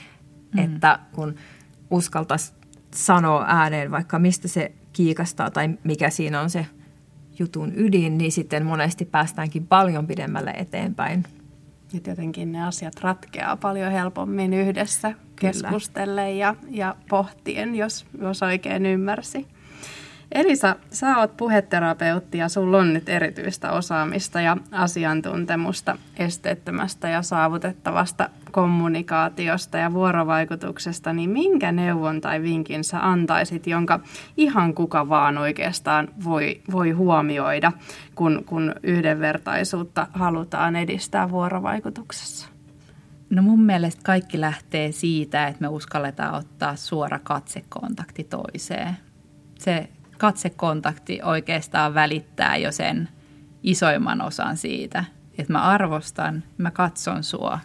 mm. 0.52 0.64
että 0.64 0.98
kun 1.12 1.34
uskaltaisi 1.90 2.52
sanoa 2.94 3.44
ääneen 3.48 3.90
vaikka 3.90 4.18
mistä 4.18 4.48
se 4.48 4.72
kiikastaa 4.96 5.50
tai 5.50 5.68
mikä 5.84 6.10
siinä 6.10 6.40
on 6.40 6.50
se 6.50 6.66
jutun 7.38 7.72
ydin, 7.76 8.18
niin 8.18 8.32
sitten 8.32 8.66
monesti 8.66 9.04
päästäänkin 9.04 9.66
paljon 9.66 10.06
pidemmälle 10.06 10.50
eteenpäin. 10.50 11.24
Ja 11.92 12.00
jotenkin 12.06 12.52
ne 12.52 12.66
asiat 12.66 13.00
ratkeaa 13.00 13.56
paljon 13.56 13.92
helpommin 13.92 14.54
yhdessä 14.54 15.12
keskustellen 15.40 16.38
ja, 16.38 16.54
ja 16.70 16.96
pohtien, 17.08 17.74
jos, 17.74 18.06
jos 18.20 18.42
oikein 18.42 18.86
ymmärsi. 18.86 19.46
Elisa, 20.32 20.76
sä 20.90 21.18
oot 21.18 21.36
puheterapeutti 21.36 22.38
ja 22.38 22.48
sulla 22.48 22.78
on 22.78 22.92
nyt 22.92 23.08
erityistä 23.08 23.72
osaamista 23.72 24.40
ja 24.40 24.56
asiantuntemusta 24.72 25.98
esteettömästä 26.18 27.08
ja 27.08 27.22
saavutettavasta 27.22 28.28
kommunikaatiosta 28.50 29.78
ja 29.78 29.92
vuorovaikutuksesta, 29.92 31.12
niin 31.12 31.30
minkä 31.30 31.72
neuvon 31.72 32.20
tai 32.20 32.42
vinkin 32.42 32.84
sä 32.84 33.08
antaisit, 33.08 33.66
jonka 33.66 34.00
ihan 34.36 34.74
kuka 34.74 35.08
vaan 35.08 35.38
oikeastaan 35.38 36.08
voi, 36.24 36.60
voi 36.72 36.90
huomioida, 36.90 37.72
kun, 38.14 38.42
kun 38.46 38.74
yhdenvertaisuutta 38.82 40.06
halutaan 40.12 40.76
edistää 40.76 41.30
vuorovaikutuksessa? 41.30 42.48
No 43.30 43.42
mun 43.42 43.62
mielestä 43.62 44.00
kaikki 44.04 44.40
lähtee 44.40 44.92
siitä, 44.92 45.46
että 45.46 45.60
me 45.60 45.68
uskalletaan 45.68 46.34
ottaa 46.34 46.76
suora 46.76 47.18
katsekontakti 47.18 48.24
toiseen. 48.24 48.96
Se 49.58 49.88
katsekontakti 50.18 51.20
oikeastaan 51.22 51.94
välittää 51.94 52.56
jo 52.56 52.72
sen 52.72 53.08
isoimman 53.62 54.20
osan 54.20 54.56
siitä, 54.56 55.04
että 55.38 55.52
mä 55.52 55.62
arvostan, 55.62 56.44
mä 56.58 56.70
katson 56.70 57.24
sua, 57.24 57.58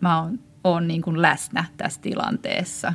mä 0.00 0.22
oon, 0.22 0.38
oon 0.64 0.88
niin 0.88 1.02
kuin 1.02 1.22
läsnä 1.22 1.64
tässä 1.76 2.00
tilanteessa. 2.00 2.92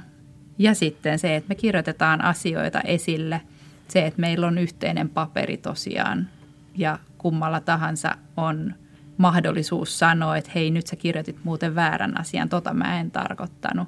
Ja 0.57 0.75
sitten 0.75 1.19
se, 1.19 1.35
että 1.35 1.49
me 1.49 1.55
kirjoitetaan 1.55 2.21
asioita 2.21 2.81
esille, 2.81 3.41
se, 3.87 4.05
että 4.05 4.21
meillä 4.21 4.47
on 4.47 4.57
yhteinen 4.57 5.09
paperi 5.09 5.57
tosiaan 5.57 6.27
ja 6.75 6.99
kummalla 7.17 7.59
tahansa 7.59 8.15
on 8.37 8.75
mahdollisuus 9.17 9.99
sanoa, 9.99 10.37
että 10.37 10.51
hei 10.55 10.71
nyt 10.71 10.87
sä 10.87 10.95
kirjoitit 10.95 11.37
muuten 11.43 11.75
väärän 11.75 12.19
asian, 12.19 12.49
tota 12.49 12.73
mä 12.73 12.99
en 12.99 13.11
tarkoittanut. 13.11 13.87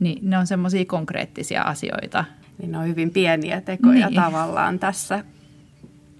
Niin 0.00 0.30
ne 0.30 0.38
on 0.38 0.46
semmoisia 0.46 0.84
konkreettisia 0.84 1.62
asioita, 1.62 2.24
niin 2.58 2.72
ne 2.72 2.78
on 2.78 2.88
hyvin 2.88 3.10
pieniä 3.10 3.60
tekoja 3.60 4.06
niin. 4.06 4.22
tavallaan 4.22 4.78
tässä 4.78 5.24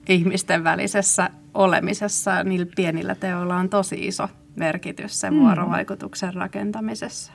ihmisten 0.09 0.64
välisessä 0.64 1.31
olemisessa. 1.55 2.44
Niillä 2.44 2.66
pienillä 2.77 3.14
teoilla 3.14 3.57
on 3.57 3.68
tosi 3.68 4.07
iso 4.07 4.29
merkitys 4.57 5.20
sen 5.20 5.35
mm. 5.35 5.40
vuorovaikutuksen 5.40 6.35
rakentamisessa. 6.35 7.33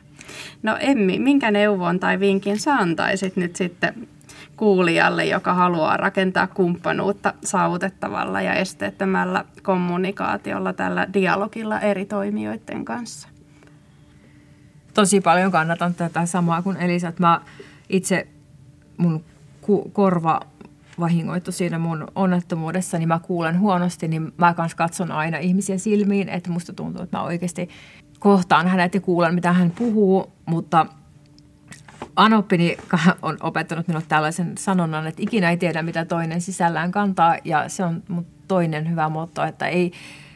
No 0.63 0.77
Emmi, 0.79 1.19
minkä 1.19 1.51
neuvon 1.51 1.99
tai 1.99 2.19
vinkin 2.19 2.59
sä 2.59 2.75
antaisit 2.75 3.35
nyt 3.35 3.55
sitten 3.55 4.07
kuulijalle, 4.57 5.25
joka 5.25 5.53
haluaa 5.53 5.97
rakentaa 5.97 6.47
kumppanuutta 6.47 7.33
saavutettavalla 7.43 8.41
ja 8.41 8.53
esteettömällä 8.53 9.45
kommunikaatiolla 9.63 10.73
tällä 10.73 11.07
dialogilla 11.13 11.79
eri 11.79 12.05
toimijoiden 12.05 12.85
kanssa? 12.85 13.27
Tosi 14.93 15.21
paljon 15.21 15.51
kannatan 15.51 15.93
tätä 15.93 16.25
samaa 16.25 16.61
kuin 16.61 16.77
Elisa. 16.77 17.13
Mä 17.19 17.41
itse 17.89 18.27
mun 18.99 19.23
ku- 19.61 19.89
korva 19.93 20.39
vahingoittu 20.99 21.51
siinä 21.51 21.79
mun 21.79 22.07
onnettomuudessa, 22.15 22.97
niin 22.97 23.07
mä 23.07 23.19
kuulen 23.19 23.59
huonosti, 23.59 24.07
niin 24.07 24.33
mä 24.37 24.53
kans 24.53 24.75
katson 24.75 25.11
aina 25.11 25.37
ihmisiä 25.37 25.77
silmiin, 25.77 26.29
että 26.29 26.51
musta 26.51 26.73
tuntuu, 26.73 27.03
että 27.03 27.17
mä 27.17 27.23
oikeasti 27.23 27.69
kohtaan 28.19 28.67
hänet 28.67 28.93
ja 28.93 29.01
kuulen, 29.01 29.35
mitä 29.35 29.53
hän 29.53 29.71
puhuu, 29.71 30.31
mutta 30.45 30.85
Anoppini 32.15 32.77
on 33.21 33.37
opettanut 33.41 33.87
minulle 33.87 34.05
tällaisen 34.07 34.57
sanonnan, 34.57 35.07
että 35.07 35.21
ikinä 35.21 35.49
ei 35.49 35.57
tiedä, 35.57 35.81
mitä 35.81 36.05
toinen 36.05 36.41
sisällään 36.41 36.91
kantaa, 36.91 37.37
ja 37.43 37.69
se 37.69 37.83
on 37.83 38.03
mun 38.07 38.25
toinen 38.47 38.89
hyvä 38.89 39.09
motto, 39.09 39.43
että 39.43 39.67
ei 39.67 39.91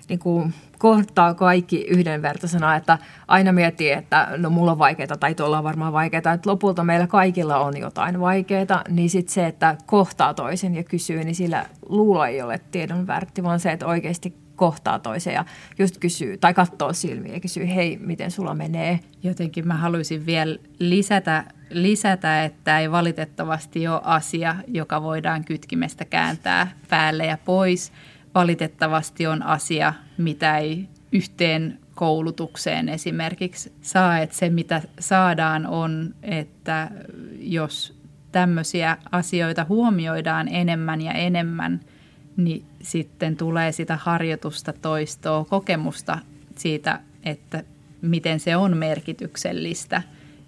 niin 0.09 0.19
kuin 0.19 0.53
kohtaa 0.77 1.33
kaikki 1.33 1.81
yhdenvertaisena, 1.81 2.75
että 2.75 2.97
aina 3.27 3.51
miettii, 3.51 3.91
että 3.91 4.27
no 4.37 4.49
mulla 4.49 4.71
on 4.71 4.79
vaikeaa 4.79 5.17
tai 5.17 5.35
tuolla 5.35 5.57
on 5.57 5.63
varmaan 5.63 5.93
vaikeaa, 5.93 6.33
että 6.33 6.49
lopulta 6.49 6.83
meillä 6.83 7.07
kaikilla 7.07 7.59
on 7.59 7.77
jotain 7.77 8.19
vaikeaa, 8.19 8.83
niin 8.89 9.09
sitten 9.09 9.33
se, 9.33 9.45
että 9.45 9.77
kohtaa 9.85 10.33
toisen 10.33 10.75
ja 10.75 10.83
kysyy, 10.83 11.23
niin 11.23 11.35
sillä 11.35 11.65
luulo 11.89 12.25
ei 12.25 12.41
ole 12.41 12.61
tiedon 12.71 13.07
värtti, 13.07 13.43
vaan 13.43 13.59
se, 13.59 13.71
että 13.71 13.85
oikeasti 13.85 14.43
kohtaa 14.55 14.99
toisen 14.99 15.33
ja 15.33 15.45
just 15.79 15.97
kysyy 15.97 16.37
tai 16.37 16.53
katsoo 16.53 16.93
silmiä 16.93 17.33
ja 17.33 17.39
kysyy, 17.39 17.75
hei, 17.75 17.97
miten 17.97 18.31
sulla 18.31 18.53
menee. 18.53 18.99
Jotenkin 19.23 19.67
mä 19.67 19.73
haluaisin 19.73 20.25
vielä 20.25 20.57
lisätä, 20.79 21.43
lisätä, 21.69 22.43
että 22.43 22.79
ei 22.79 22.91
valitettavasti 22.91 23.87
ole 23.87 24.01
asia, 24.03 24.55
joka 24.67 25.01
voidaan 25.01 25.45
kytkimestä 25.45 26.05
kääntää 26.05 26.71
päälle 26.89 27.25
ja 27.25 27.37
pois. 27.45 27.91
Valitettavasti 28.35 29.27
on 29.27 29.43
asia, 29.43 29.93
mitä 30.17 30.57
ei 30.57 30.89
yhteen 31.11 31.79
koulutukseen 31.95 32.89
esimerkiksi 32.89 33.73
saa. 33.81 34.19
Että 34.19 34.35
se, 34.35 34.49
mitä 34.49 34.81
saadaan, 34.99 35.67
on, 35.67 36.15
että 36.23 36.91
jos 37.39 37.99
tämmöisiä 38.31 38.97
asioita 39.11 39.65
huomioidaan 39.69 40.47
enemmän 40.47 41.01
ja 41.01 41.11
enemmän– 41.11 41.79
niin 42.37 42.65
sitten 42.81 43.37
tulee 43.37 43.71
sitä 43.71 43.97
harjoitusta, 44.01 44.73
toistoa, 44.73 45.45
kokemusta 45.45 46.19
siitä, 46.57 46.99
että 47.23 47.63
miten 48.01 48.39
se 48.39 48.55
on 48.55 48.77
merkityksellistä, 48.77 50.01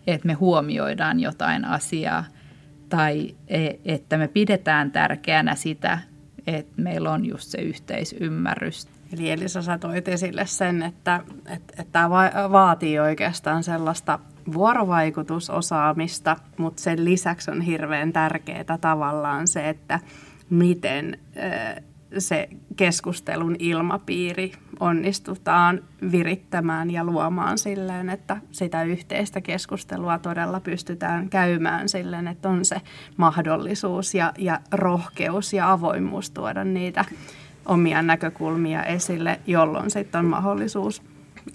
että 0.07 0.27
me 0.27 0.33
huomioidaan 0.33 1.19
jotain 1.19 1.65
asiaa 1.65 2.25
tai 2.89 3.35
e, 3.47 3.69
että 3.85 4.17
me 4.17 4.27
pidetään 4.27 4.91
tärkeänä 4.91 5.55
sitä, 5.55 5.99
että 6.47 6.81
meillä 6.81 7.11
on 7.11 7.25
just 7.25 7.49
se 7.49 7.57
yhteisymmärrys. 7.57 8.87
Eli 9.13 9.31
Elisa, 9.31 9.61
sä 9.61 9.77
toit 9.77 10.07
esille 10.07 10.45
sen, 10.45 10.83
että, 10.83 11.23
tämä 11.91 12.09
vaatii 12.51 12.99
oikeastaan 12.99 13.63
sellaista 13.63 14.19
vuorovaikutusosaamista, 14.53 16.37
mutta 16.57 16.81
sen 16.81 17.05
lisäksi 17.05 17.51
on 17.51 17.61
hirveän 17.61 18.13
tärkeää 18.13 18.77
tavallaan 18.81 19.47
se, 19.47 19.69
että 19.69 19.99
miten 20.49 21.19
se 22.17 22.49
keskustelun 22.75 23.55
ilmapiiri 23.59 24.51
onnistutaan 24.79 25.83
virittämään 26.11 26.91
ja 26.91 27.03
luomaan 27.03 27.57
silleen, 27.57 28.09
että 28.09 28.37
sitä 28.51 28.83
yhteistä 28.83 29.41
keskustelua 29.41 30.19
todella 30.19 30.59
pystytään 30.59 31.29
käymään 31.29 31.89
silleen, 31.89 32.27
että 32.27 32.49
on 32.49 32.65
se 32.65 32.81
mahdollisuus 33.17 34.15
ja, 34.15 34.33
ja 34.37 34.59
rohkeus 34.71 35.53
ja 35.53 35.71
avoimuus 35.71 36.31
tuoda 36.31 36.63
niitä 36.63 37.05
omia 37.65 38.01
näkökulmia 38.01 38.83
esille, 38.83 39.39
jolloin 39.47 39.91
sitten 39.91 40.19
on 40.19 40.25
mahdollisuus. 40.25 41.01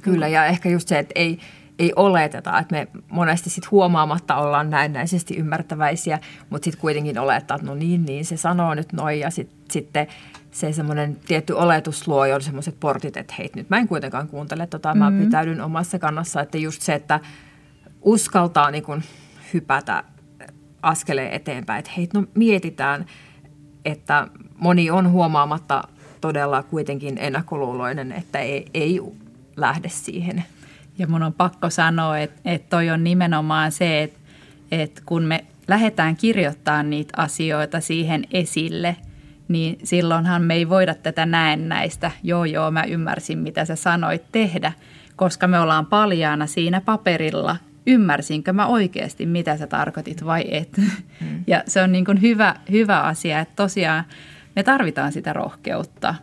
Kyllä, 0.02 0.28
ja 0.28 0.46
ehkä 0.46 0.68
just 0.68 0.88
se, 0.88 0.98
että 0.98 1.12
ei, 1.14 1.38
ei 1.78 1.92
oleteta, 1.96 2.58
että 2.58 2.74
me 2.74 2.88
monesti 3.10 3.50
sit 3.50 3.70
huomaamatta 3.70 4.36
ollaan 4.36 4.70
näennäisesti 4.70 5.36
ymmärtäväisiä, 5.36 6.18
mutta 6.50 6.64
sitten 6.64 6.80
kuitenkin 6.80 7.18
olettaa, 7.18 7.54
että 7.54 7.66
no 7.66 7.74
niin, 7.74 8.04
niin 8.04 8.24
se 8.24 8.36
sanoo 8.36 8.74
nyt 8.74 8.92
noin 8.92 9.20
ja 9.20 9.30
sit, 9.30 9.50
sitten 9.70 10.06
se 10.50 10.72
semmoinen 10.72 11.16
tietty 11.16 11.52
oletus 11.52 12.08
luo 12.08 12.26
jo 12.26 12.40
semmoiset 12.40 12.80
portit, 12.80 13.16
että 13.16 13.34
hei 13.38 13.50
nyt 13.56 13.70
mä 13.70 13.78
en 13.78 13.88
kuitenkaan 13.88 14.28
kuuntele 14.28 14.66
tota, 14.66 14.94
mä 14.94 15.10
mm-hmm. 15.10 15.24
pitäydyn 15.24 15.60
omassa 15.60 15.98
kannassa, 15.98 16.40
että 16.40 16.58
just 16.58 16.82
se, 16.82 16.94
että 16.94 17.20
uskaltaa 18.02 18.70
niin 18.70 18.84
kun 18.84 19.02
hypätä 19.54 20.04
askeleen 20.82 21.32
eteenpäin, 21.32 21.78
että 21.78 21.90
hei 21.96 22.08
no 22.14 22.24
mietitään, 22.34 23.06
että 23.84 24.28
moni 24.58 24.90
on 24.90 25.10
huomaamatta 25.10 25.82
todella 26.20 26.62
kuitenkin 26.62 27.18
ennakkoluuloinen, 27.18 28.12
että 28.12 28.38
ei, 28.38 28.66
ei 28.74 29.00
lähde 29.56 29.88
siihen– 29.88 30.44
ja 31.00 31.06
mun 31.06 31.22
on 31.22 31.32
pakko 31.32 31.70
sanoa, 31.70 32.18
että, 32.18 32.40
että 32.44 32.68
toi 32.70 32.90
on 32.90 33.04
nimenomaan 33.04 33.72
se, 33.72 34.02
että, 34.02 34.18
että 34.72 35.02
kun 35.06 35.22
me 35.22 35.44
lähdetään 35.68 36.16
kirjoittamaan 36.16 36.90
niitä 36.90 37.14
asioita 37.16 37.80
siihen 37.80 38.24
esille, 38.32 38.96
niin 39.50 39.78
silloinhan 39.84 40.42
me 40.42 40.54
ei 40.54 40.68
voida 40.68 40.94
tätä 40.94 41.26
näennäistä, 41.26 42.10
joo 42.22 42.44
joo 42.44 42.70
mä 42.70 42.84
ymmärsin 42.84 43.38
mitä 43.38 43.64
sä 43.64 43.76
sanoit 43.76 44.22
tehdä, 44.32 44.72
koska 45.16 45.46
me 45.48 45.60
ollaan 45.60 45.86
paljaana 45.86 46.46
siinä 46.46 46.80
paperilla, 46.80 47.56
ymmärsinkö 47.86 48.52
mä 48.52 48.66
oikeasti 48.66 49.26
mitä 49.26 49.56
sä 49.56 49.66
tarkoitit 49.66 50.24
vai 50.24 50.44
et. 50.50 50.76
Mm. 51.20 51.44
Ja 51.46 51.62
se 51.66 51.82
on 51.82 51.92
niin 51.92 52.04
kuin 52.04 52.20
hyvä, 52.20 52.54
hyvä 52.70 53.00
asia, 53.00 53.40
että 53.40 53.54
tosiaan 53.56 54.04
me 54.56 54.62
tarvitaan 54.62 55.12
sitä 55.12 55.32
rohkeutta, 55.32 56.14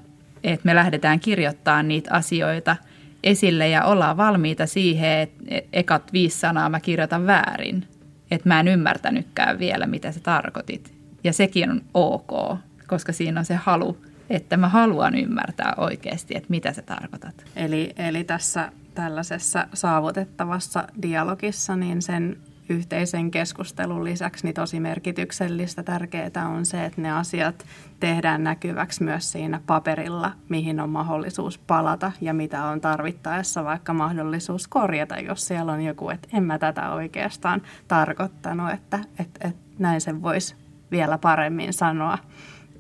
että 0.44 0.66
me 0.66 0.76
lähdetään 0.76 1.20
kirjoittamaan 1.20 1.88
niitä 1.88 2.14
asioita– 2.14 2.76
esille 3.24 3.70
ja 3.70 3.84
ollaan 3.84 4.18
valmiita 4.18 4.66
siihen, 4.66 5.20
että 5.20 5.44
ekat 5.74 6.14
viisi 6.14 6.40
sanaa 6.40 6.70
mä 6.70 6.80
kirjoitan 6.80 7.28
väärin. 7.28 7.84
Että 8.32 8.50
mä 8.50 8.60
en 8.60 8.68
ymmärtänytkään 8.68 9.60
vielä, 9.60 9.88
mitä 9.88 10.12
sä 10.12 10.20
tarkoitit. 10.20 10.94
Ja 11.24 11.34
sekin 11.34 11.72
on 11.72 11.82
ok, 11.94 12.58
koska 12.88 13.14
siinä 13.14 13.40
on 13.40 13.46
se 13.46 13.56
halu, 13.56 13.98
että 14.30 14.58
mä 14.58 14.70
haluan 14.70 15.16
ymmärtää 15.16 15.74
oikeasti, 15.78 16.38
että 16.38 16.50
mitä 16.50 16.74
sä 16.74 16.82
tarkoitat. 16.82 17.46
Eli, 17.56 17.94
eli 17.98 18.24
tässä 18.24 18.72
tällaisessa 18.96 19.68
saavutettavassa 19.74 20.88
dialogissa, 21.02 21.76
niin 21.76 22.02
sen 22.02 22.38
yhteisen 22.70 23.32
keskustelun 23.32 24.04
lisäksi 24.04 24.44
niin 24.44 24.54
tosi 24.54 24.80
merkityksellistä 24.80 25.84
tärkeää 25.84 26.48
on 26.50 26.66
se, 26.66 26.86
että 26.86 27.02
ne 27.02 27.12
asiat 27.12 27.66
tehdään 28.00 28.44
näkyväksi 28.44 29.04
myös 29.04 29.32
siinä 29.32 29.62
paperilla, 29.66 30.32
mihin 30.50 30.80
on 30.80 30.90
mahdollisuus 30.90 31.58
palata 31.58 32.12
ja 32.22 32.34
mitä 32.34 32.64
on 32.64 32.82
tarvittaessa 32.82 33.64
vaikka 33.64 33.94
mahdollisuus 33.94 34.68
korjata, 34.68 35.20
jos 35.20 35.48
siellä 35.48 35.72
on 35.72 35.82
joku, 35.82 36.10
että 36.10 36.28
en 36.34 36.44
mä 36.44 36.60
tätä 36.60 36.92
oikeastaan 36.92 37.62
tarkoittanut, 37.88 38.72
että, 38.72 39.00
että, 39.20 39.48
että 39.48 39.62
näin 39.80 40.02
sen 40.02 40.22
voisi 40.22 40.56
vielä 40.92 41.18
paremmin 41.18 41.74
sanoa. 41.74 42.18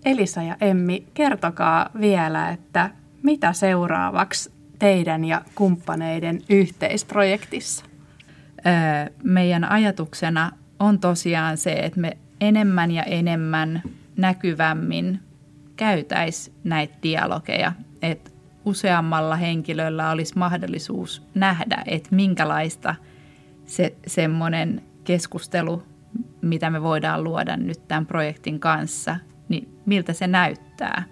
Elisa 0.07 0.43
ja 0.43 0.57
Emmi, 0.61 1.07
kertokaa 1.13 1.89
vielä, 1.99 2.49
että 2.49 2.89
mitä 3.23 3.53
seuraavaksi 3.53 4.51
teidän 4.79 5.25
ja 5.25 5.41
kumppaneiden 5.55 6.41
yhteisprojektissa? 6.49 7.85
meidän 9.23 9.63
ajatuksena 9.63 10.51
on 10.79 10.99
tosiaan 10.99 11.57
se, 11.57 11.71
että 11.71 11.99
me 11.99 12.17
enemmän 12.41 12.91
ja 12.91 13.03
enemmän 13.03 13.81
näkyvämmin 14.17 15.19
käytäisi 15.75 16.53
näitä 16.63 16.95
dialogeja, 17.03 17.71
että 18.01 18.31
useammalla 18.65 19.35
henkilöllä 19.35 20.11
olisi 20.11 20.37
mahdollisuus 20.37 21.23
nähdä, 21.35 21.83
että 21.85 22.15
minkälaista 22.15 22.95
se 23.65 23.95
semmoinen 24.07 24.81
keskustelu, 25.03 25.83
mitä 26.41 26.69
me 26.69 26.81
voidaan 26.81 27.23
luoda 27.23 27.57
nyt 27.57 27.87
tämän 27.87 28.05
projektin 28.05 28.59
kanssa, 28.59 29.15
miltä 29.87 30.13
se 30.13 30.27
näyttää. 30.27 31.03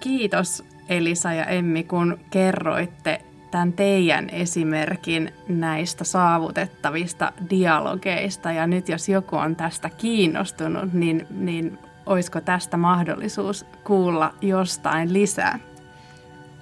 Kiitos 0.00 0.64
Elisa 0.88 1.32
ja 1.32 1.44
Emmi, 1.44 1.84
kun 1.84 2.18
kerroitte 2.30 3.20
tämän 3.50 3.72
teidän 3.72 4.30
esimerkin 4.30 5.32
näistä 5.48 6.04
saavutettavista 6.04 7.32
dialogeista. 7.50 8.52
Ja 8.52 8.66
nyt 8.66 8.88
jos 8.88 9.08
joku 9.08 9.36
on 9.36 9.56
tästä 9.56 9.90
kiinnostunut, 9.90 10.92
niin, 10.92 11.26
niin 11.30 11.78
olisiko 12.06 12.40
tästä 12.40 12.76
mahdollisuus 12.76 13.66
kuulla 13.84 14.34
jostain 14.40 15.12
lisää? 15.12 15.58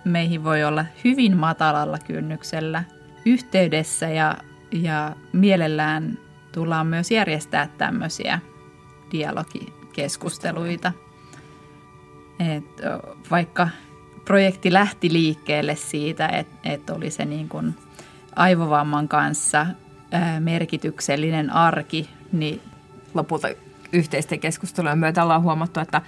Meihin 0.04 0.44
voi 0.44 0.64
olla 0.64 0.84
hyvin 1.04 1.36
matalalla 1.36 1.98
kynnyksellä 2.06 2.84
yhteydessä 3.24 4.08
ja, 4.08 4.36
ja 4.72 5.16
mielellään 5.32 6.18
tullaan 6.52 6.86
myös 6.86 7.10
järjestää 7.10 7.68
tämmöisiä 7.78 8.38
dialogikeskusteluita. 9.12 10.92
Et 12.38 12.64
vaikka 13.30 13.68
projekti 14.24 14.72
lähti 14.72 15.12
liikkeelle 15.12 15.76
siitä, 15.76 16.28
että, 16.28 16.56
että 16.64 16.94
oli 16.94 17.10
se 17.10 17.24
niin 17.24 17.48
kuin 17.48 17.74
aivovamman 18.36 19.08
kanssa 19.08 19.66
merkityksellinen 20.40 21.50
arki, 21.52 22.10
niin 22.32 22.60
lopulta 23.14 23.48
yhteisten 23.92 24.40
keskustelujen 24.40 24.98
myötä 24.98 25.22
ollaan 25.22 25.42
huomattu, 25.42 25.80
että 25.80 26.02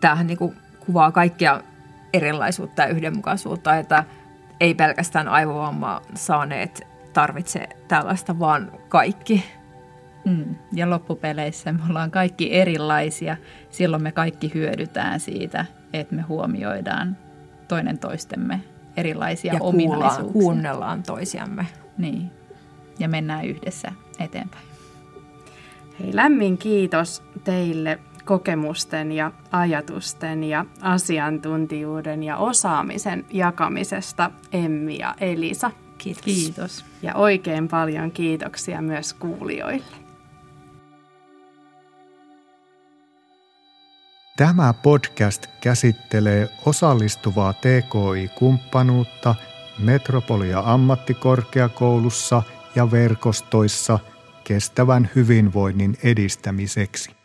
tämähän 0.00 0.26
niin 0.26 0.54
kuvaa 0.86 1.12
kaikkia 1.12 1.60
erilaisuutta 2.12 2.82
ja 2.82 2.88
yhdenmukaisuutta, 2.88 3.76
että 3.76 4.04
ei 4.60 4.74
pelkästään 4.74 5.28
aivovammaa 5.28 6.00
saaneet 6.14 6.86
tarvitse 7.12 7.68
tällaista, 7.88 8.38
vaan 8.38 8.72
kaikki. 8.88 9.44
Mm. 10.26 10.54
Ja 10.72 10.90
loppupeleissä 10.90 11.72
me 11.72 11.80
ollaan 11.88 12.10
kaikki 12.10 12.54
erilaisia. 12.54 13.36
Silloin 13.70 14.02
me 14.02 14.12
kaikki 14.12 14.50
hyödytään 14.54 15.20
siitä, 15.20 15.66
että 15.92 16.14
me 16.14 16.22
huomioidaan 16.22 17.16
toinen 17.68 17.98
toistemme 17.98 18.60
erilaisia 18.96 19.54
ja 19.54 19.60
ominaisuuksia. 19.60 20.22
Kuullaan, 20.22 20.32
kuunnellaan 20.32 21.02
toisiamme. 21.02 21.66
Niin, 21.98 22.30
ja 22.98 23.08
mennään 23.08 23.44
yhdessä 23.44 23.92
eteenpäin. 24.18 24.64
Hei, 26.00 26.16
lämmin 26.16 26.58
kiitos 26.58 27.22
teille 27.44 27.98
kokemusten 28.24 29.12
ja 29.12 29.32
ajatusten 29.52 30.44
ja 30.44 30.64
asiantuntijuuden 30.80 32.22
ja 32.22 32.36
osaamisen 32.36 33.24
jakamisesta 33.30 34.30
Emmi 34.52 34.98
ja 34.98 35.14
Elisa. 35.20 35.70
Kiitos. 35.98 36.24
Kiitos. 36.24 36.84
Ja 37.02 37.14
oikein 37.14 37.68
paljon 37.68 38.10
kiitoksia 38.10 38.82
myös 38.82 39.14
kuulijoille. 39.14 40.05
Tämä 44.36 44.74
podcast 44.82 45.46
käsittelee 45.60 46.48
osallistuvaa 46.66 47.52
TKI-kumppanuutta 47.52 49.34
Metropolia 49.78 50.62
ammattikorkeakoulussa 50.66 52.42
ja 52.74 52.90
verkostoissa 52.90 53.98
kestävän 54.44 55.10
hyvinvoinnin 55.14 55.96
edistämiseksi. 56.02 57.15